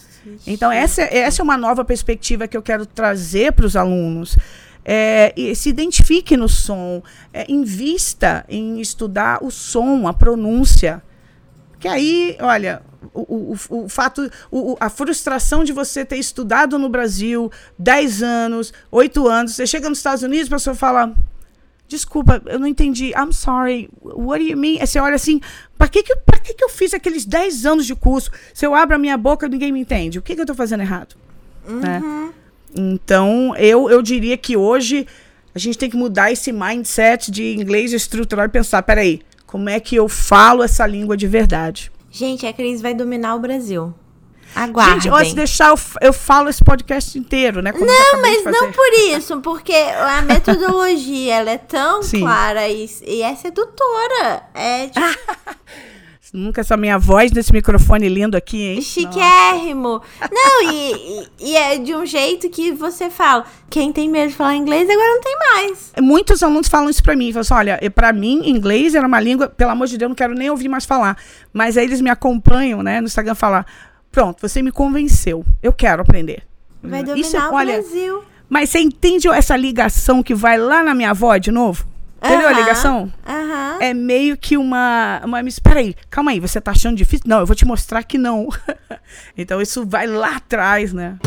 [0.46, 4.38] Então, essa, essa é uma nova perspectiva que eu quero trazer para os alunos.
[4.84, 7.02] É, se identifique no som,
[7.34, 11.02] é, invista em estudar o som, a pronúncia.
[11.80, 12.82] Que aí, olha,
[13.14, 18.74] o, o, o fato, o, a frustração de você ter estudado no Brasil 10 anos,
[18.92, 21.14] 8 anos, você chega nos Estados Unidos, a pessoa fala.
[21.88, 23.12] Desculpa, eu não entendi.
[23.12, 23.90] I'm sorry.
[24.02, 24.78] What do you mean?
[24.82, 25.40] Aí você olha assim,
[25.78, 28.30] pra que que, pra que que eu fiz aqueles 10 anos de curso?
[28.54, 30.20] Se eu abro a minha boca, ninguém me entende.
[30.20, 31.16] O que que eu tô fazendo errado?
[31.66, 32.02] Né?
[32.76, 35.08] Então, eu, eu diria que hoje
[35.56, 39.80] a gente tem que mudar esse mindset de inglês estrutural e pensar, peraí, como é
[39.80, 41.90] que eu falo essa língua de verdade?
[42.18, 43.94] Gente, a Cris vai dominar o Brasil.
[44.56, 45.02] Aguardem.
[45.02, 47.72] Gente, ó, se deixar, eu, eu falo esse podcast inteiro, né?
[47.72, 52.22] Não, mas não por isso, porque a metodologia ela é tão Sim.
[52.22, 54.42] clara e, e é sedutora.
[54.56, 55.06] É tipo,
[56.34, 58.82] Nunca essa minha voz nesse microfone lindo aqui, hein?
[58.82, 60.02] chiquérrimo.
[60.32, 63.46] Não, e, e- é de um jeito que você fala.
[63.70, 65.94] Quem tem medo de falar inglês agora não tem mais.
[66.02, 67.32] Muitos alunos falam isso pra mim.
[67.32, 70.16] Falam assim, olha, pra mim, inglês era uma língua, pelo amor de Deus, eu não
[70.16, 71.18] quero nem ouvir mais falar.
[71.54, 73.66] Mas aí eles me acompanham, né, no Instagram, falar,
[74.12, 76.44] pronto, você me convenceu, eu quero aprender.
[76.84, 78.24] Vai dominar Hum, Isso o olha, Brasil.
[78.50, 81.86] Mas você entende essa ligação que vai lá na minha avó de novo?
[82.24, 83.14] Entendeu a Aham, ligação?
[83.28, 83.78] Aham.
[83.80, 85.44] É meio que uma, uma.
[85.44, 87.26] Mas peraí, calma aí, você tá achando difícil?
[87.28, 88.50] Não, eu vou te mostrar que não.
[89.38, 91.18] então isso vai lá atrás, né?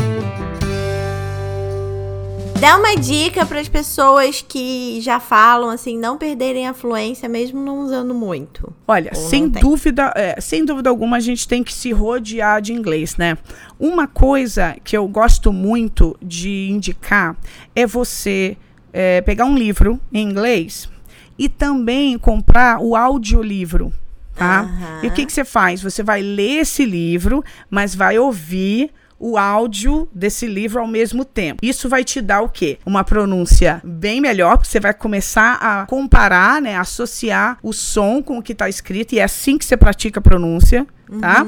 [2.61, 7.59] Dá uma dica para as pessoas que já falam assim, não perderem a fluência mesmo
[7.59, 8.71] não usando muito.
[8.87, 13.17] Olha, sem dúvida, é, sem dúvida alguma, a gente tem que se rodear de inglês,
[13.17, 13.35] né?
[13.79, 17.35] Uma coisa que eu gosto muito de indicar
[17.75, 18.55] é você
[18.93, 20.89] é, pegar um livro em inglês
[21.37, 23.93] e também comprar o audiolivro,
[24.35, 24.61] tá?
[24.61, 24.99] Aham.
[25.03, 25.81] E o que, que você faz?
[25.81, 31.63] Você vai ler esse livro, mas vai ouvir o áudio desse livro ao mesmo tempo.
[31.63, 32.79] Isso vai te dar o quê?
[32.83, 38.39] Uma pronúncia bem melhor, porque você vai começar a comparar, né, associar o som com
[38.39, 40.87] o que está escrito, e é assim que você pratica a pronúncia,
[41.19, 41.45] tá?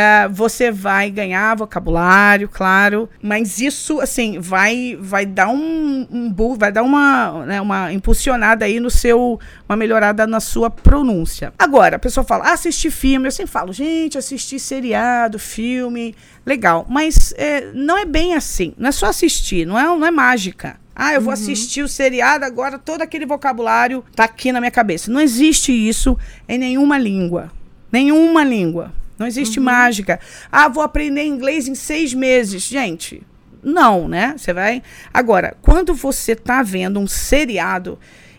[0.00, 6.70] É, você vai ganhar vocabulário, claro, mas isso, assim, vai, vai dar um, um vai
[6.70, 11.52] dar uma, né, uma impulsionada aí no seu, uma melhorada na sua pronúncia.
[11.58, 16.14] Agora, a pessoa fala, ah, assistir filme, eu sempre falo, gente, assistir seriado, filme,
[16.46, 20.12] legal, mas é, não é bem assim, não é só assistir, não é, não é
[20.12, 20.76] mágica.
[20.94, 25.10] Ah, eu vou assistir o seriado, agora todo aquele vocabulário tá aqui na minha cabeça.
[25.10, 26.16] Não existe isso
[26.48, 27.50] em nenhuma língua.
[27.90, 28.92] Nenhuma língua.
[29.18, 30.20] Não existe mágica.
[30.50, 32.62] Ah, vou aprender inglês em seis meses.
[32.62, 33.22] Gente,
[33.62, 34.34] não, né?
[34.36, 34.82] Você vai.
[35.12, 37.98] Agora, quando você tá vendo um seriado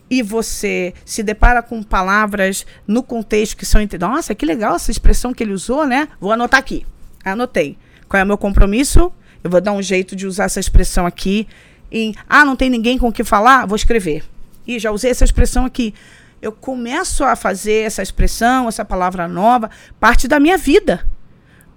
[0.09, 3.81] e você se depara com palavras no contexto que são.
[3.99, 6.07] Nossa, que legal essa expressão que ele usou, né?
[6.19, 6.85] Vou anotar aqui.
[7.23, 7.77] Anotei.
[8.07, 9.11] Qual é o meu compromisso?
[9.43, 11.47] Eu vou dar um jeito de usar essa expressão aqui.
[11.91, 13.65] Em, ah, não tem ninguém com o que falar?
[13.65, 14.23] Vou escrever.
[14.65, 15.93] Ih, já usei essa expressão aqui.
[16.41, 19.69] Eu começo a fazer essa expressão, essa palavra nova,
[19.99, 21.05] parte da minha vida.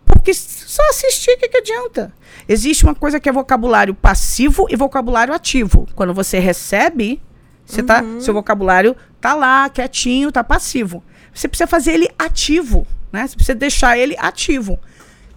[0.04, 2.12] Porque só assistir, o que, que adianta?
[2.48, 5.88] Existe uma coisa que é vocabulário passivo e vocabulário ativo.
[5.94, 7.20] Quando você recebe,
[7.64, 11.02] você tá, seu vocabulário tá lá, quietinho, tá passivo.
[11.32, 13.26] Você precisa fazer ele ativo, né?
[13.26, 14.78] Você precisa deixar ele ativo.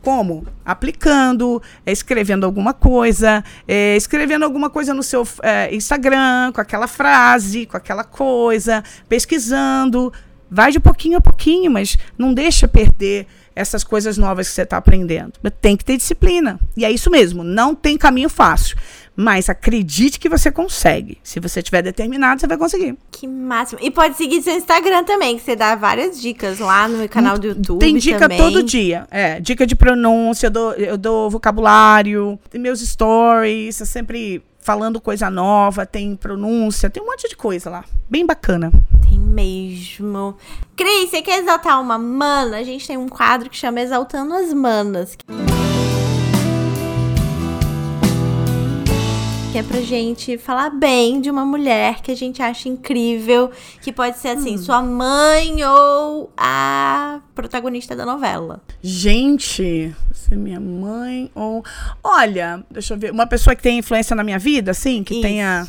[0.05, 0.45] Como?
[0.63, 6.85] Aplicando, é, escrevendo alguma coisa, é, escrevendo alguma coisa no seu é, Instagram, com aquela
[6.85, 10.13] frase, com aquela coisa, pesquisando.
[10.47, 13.25] Vai de pouquinho a pouquinho, mas não deixa perder
[13.55, 15.33] essas coisas novas que você está aprendendo.
[15.59, 16.59] Tem que ter disciplina.
[16.77, 18.77] E é isso mesmo, não tem caminho fácil.
[19.15, 21.17] Mas acredite que você consegue.
[21.23, 22.97] Se você estiver determinado, você vai conseguir.
[23.11, 23.79] Que máximo.
[23.81, 27.37] E pode seguir seu Instagram também, que você dá várias dicas lá no meu canal
[27.37, 27.79] do YouTube.
[27.79, 28.37] Tem dica também.
[28.37, 29.07] todo dia.
[29.09, 34.99] É, dica de pronúncia, eu dou, eu dou vocabulário, tem meus stories, eu sempre falando
[34.99, 37.85] coisa nova, tem pronúncia, tem um monte de coisa lá.
[38.09, 38.71] Bem bacana.
[39.07, 40.35] Tem mesmo.
[40.75, 42.57] Cris, você quer exaltar uma mana?
[42.57, 45.15] A gente tem um quadro que chama Exaltando as Manas.
[45.15, 45.54] Que
[49.57, 53.49] é pra gente falar bem de uma mulher que a gente acha incrível,
[53.81, 58.61] que pode ser assim, sua mãe ou a protagonista da novela.
[58.81, 61.63] Gente, você é minha mãe ou.
[62.03, 63.11] Olha, deixa eu ver.
[63.11, 65.21] Uma pessoa que tem influência na minha vida, assim, que Isso.
[65.21, 65.65] tenha.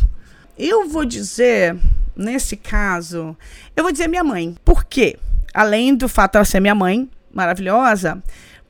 [0.59, 1.77] Eu vou dizer,
[2.17, 3.37] nesse caso,
[3.77, 4.57] eu vou dizer minha mãe.
[4.65, 5.17] Por quê?
[5.55, 8.21] Além do fato de ela ser minha mãe, maravilhosa,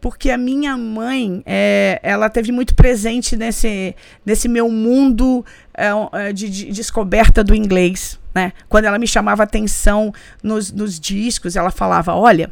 [0.01, 3.95] porque a minha mãe, é, ela teve muito presente nesse,
[4.25, 5.45] nesse meu mundo
[5.75, 8.53] é, é, de, de descoberta do inglês, né?
[8.69, 12.51] Quando ela me chamava atenção nos, nos discos, ela falava, olha,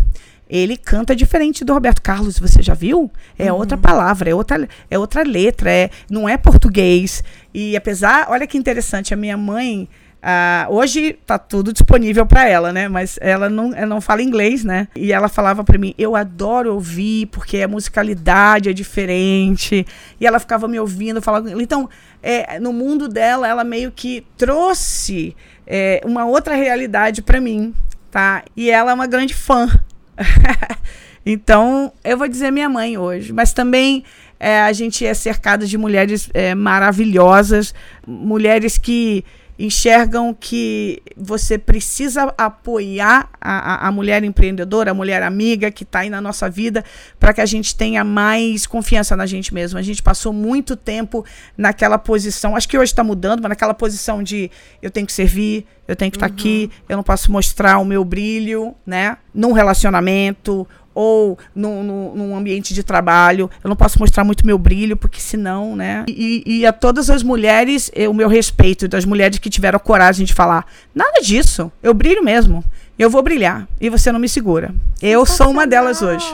[0.49, 3.11] ele canta diferente do Roberto Carlos, você já viu?
[3.39, 7.25] É outra palavra, é outra, é outra letra, é, não é português.
[7.53, 9.89] E apesar, olha que interessante, a minha mãe,
[10.27, 12.89] ah, hoje tá tudo disponível para ela, né?
[12.89, 14.89] Mas ela não, ela não fala inglês, né?
[14.97, 19.87] E ela falava para mim: eu adoro ouvir porque a musicalidade é diferente.
[20.19, 21.61] E ela ficava me ouvindo, falando.
[21.61, 21.91] Então,
[22.23, 27.75] é, no mundo dela, ela meio que trouxe é, uma outra realidade para mim,
[28.11, 28.45] tá?
[28.57, 29.69] E ela é uma grande fã.
[31.27, 34.03] então, eu vou dizer minha mãe hoje, mas também
[34.41, 37.75] é, a gente é cercado de mulheres é, maravilhosas,
[38.07, 39.23] mulheres que
[39.59, 46.11] enxergam que você precisa apoiar a, a, mulher empreendedora, a mulher amiga que está aí
[46.11, 46.85] na nossa vida,
[47.21, 49.79] para que a gente tenha mais confiança na gente mesmo.
[49.79, 51.25] A gente passou muito tempo
[51.57, 54.51] naquela posição, acho que hoje está mudando, mas naquela posição de
[54.83, 57.85] eu tenho que servir, eu tenho que estar tá aqui, eu não posso mostrar o
[57.85, 59.19] meu brilho, né?
[59.33, 63.51] Num relacionamento ou no, no, num ambiente de trabalho.
[63.63, 66.05] Eu não posso mostrar muito meu brilho, porque senão, né?
[66.09, 70.25] E, e a todas as mulheres, eh, o meu respeito, das mulheres que tiveram coragem
[70.25, 72.65] de falar: nada disso, eu brilho mesmo.
[72.97, 74.73] Eu vou brilhar e você não me segura.
[75.03, 76.27] Eu sou uma delas hoje.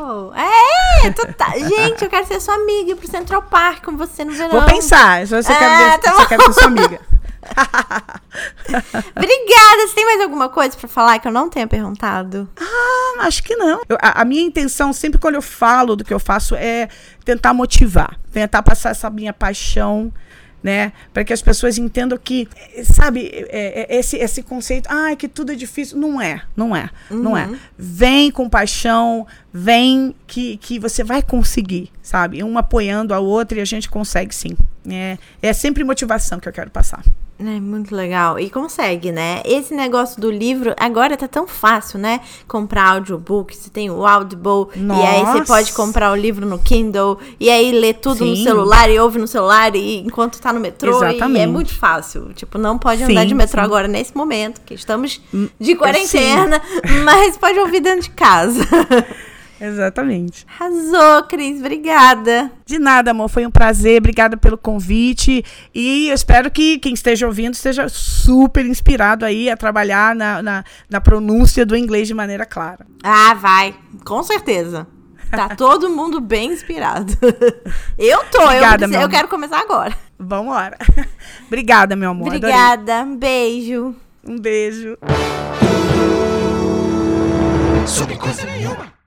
[1.02, 1.52] É, tá.
[1.56, 4.50] Gente, eu quero ser sua amiga ir pro Central Park com você no verão.
[4.50, 7.00] Vou pensar, se você Ah, quer ver, tá se você quer ser sua amiga.
[8.68, 9.86] Obrigada.
[9.86, 12.48] Você tem mais alguma coisa para falar que eu não tenha perguntado?
[12.58, 13.80] Ah, acho que não.
[13.88, 16.88] Eu, a, a, minha intenção, sempre quando eu falo do que eu faço, é
[17.24, 20.12] tentar motivar, tentar passar essa minha paixão
[20.62, 20.92] né?
[21.12, 22.48] Para que as pessoas entendam que,
[22.84, 25.98] sabe, é, é, esse, esse conceito, ah, que tudo é difícil.
[25.98, 27.18] Não é, não é, uhum.
[27.18, 27.46] não é.
[27.46, 27.56] Uhum.
[27.78, 32.42] Vem com paixão, vem que, que você vai conseguir, sabe?
[32.42, 34.56] Um apoiando a outra e a gente consegue sim.
[34.88, 37.02] É, é sempre motivação que eu quero passar.
[37.40, 38.38] É muito legal.
[38.38, 39.40] E consegue, né?
[39.46, 42.20] Esse negócio do livro, agora tá tão fácil, né?
[42.46, 45.00] Comprar audiobook, você tem o Audible, Nossa.
[45.00, 48.30] e aí você pode comprar o livro no Kindle, e aí ler tudo Sim.
[48.30, 51.38] no celular, e ouve no celular, e enquanto tá no metrô, Exatamente.
[51.38, 52.30] e é muito fácil.
[52.34, 53.64] Tipo, não pode andar de metrô sim.
[53.64, 57.00] agora nesse momento, que estamos hum, de quarentena, sim.
[57.04, 58.66] mas pode ouvir dentro de casa.
[59.60, 60.46] Exatamente.
[60.58, 61.60] Arrasou, Cris.
[61.60, 62.50] Obrigada.
[62.64, 63.28] De nada, amor.
[63.28, 63.98] Foi um prazer.
[63.98, 65.44] Obrigada pelo convite.
[65.74, 70.64] E eu espero que quem esteja ouvindo esteja super inspirado aí a trabalhar na, na,
[70.88, 72.86] na pronúncia do inglês de maneira clara.
[73.02, 73.74] Ah, vai.
[74.04, 74.86] Com certeza.
[75.30, 77.12] Tá todo mundo bem inspirado.
[77.98, 79.94] Eu tô, Obrigada, eu, eu quero começar agora.
[80.18, 80.78] Vamos embora.
[81.46, 82.28] Obrigada, meu amor.
[82.28, 83.00] Obrigada.
[83.00, 83.12] Adorei.
[83.12, 83.94] Um beijo.
[84.26, 84.98] Um beijo.
[87.86, 88.99] Sobre coisa nenhuma.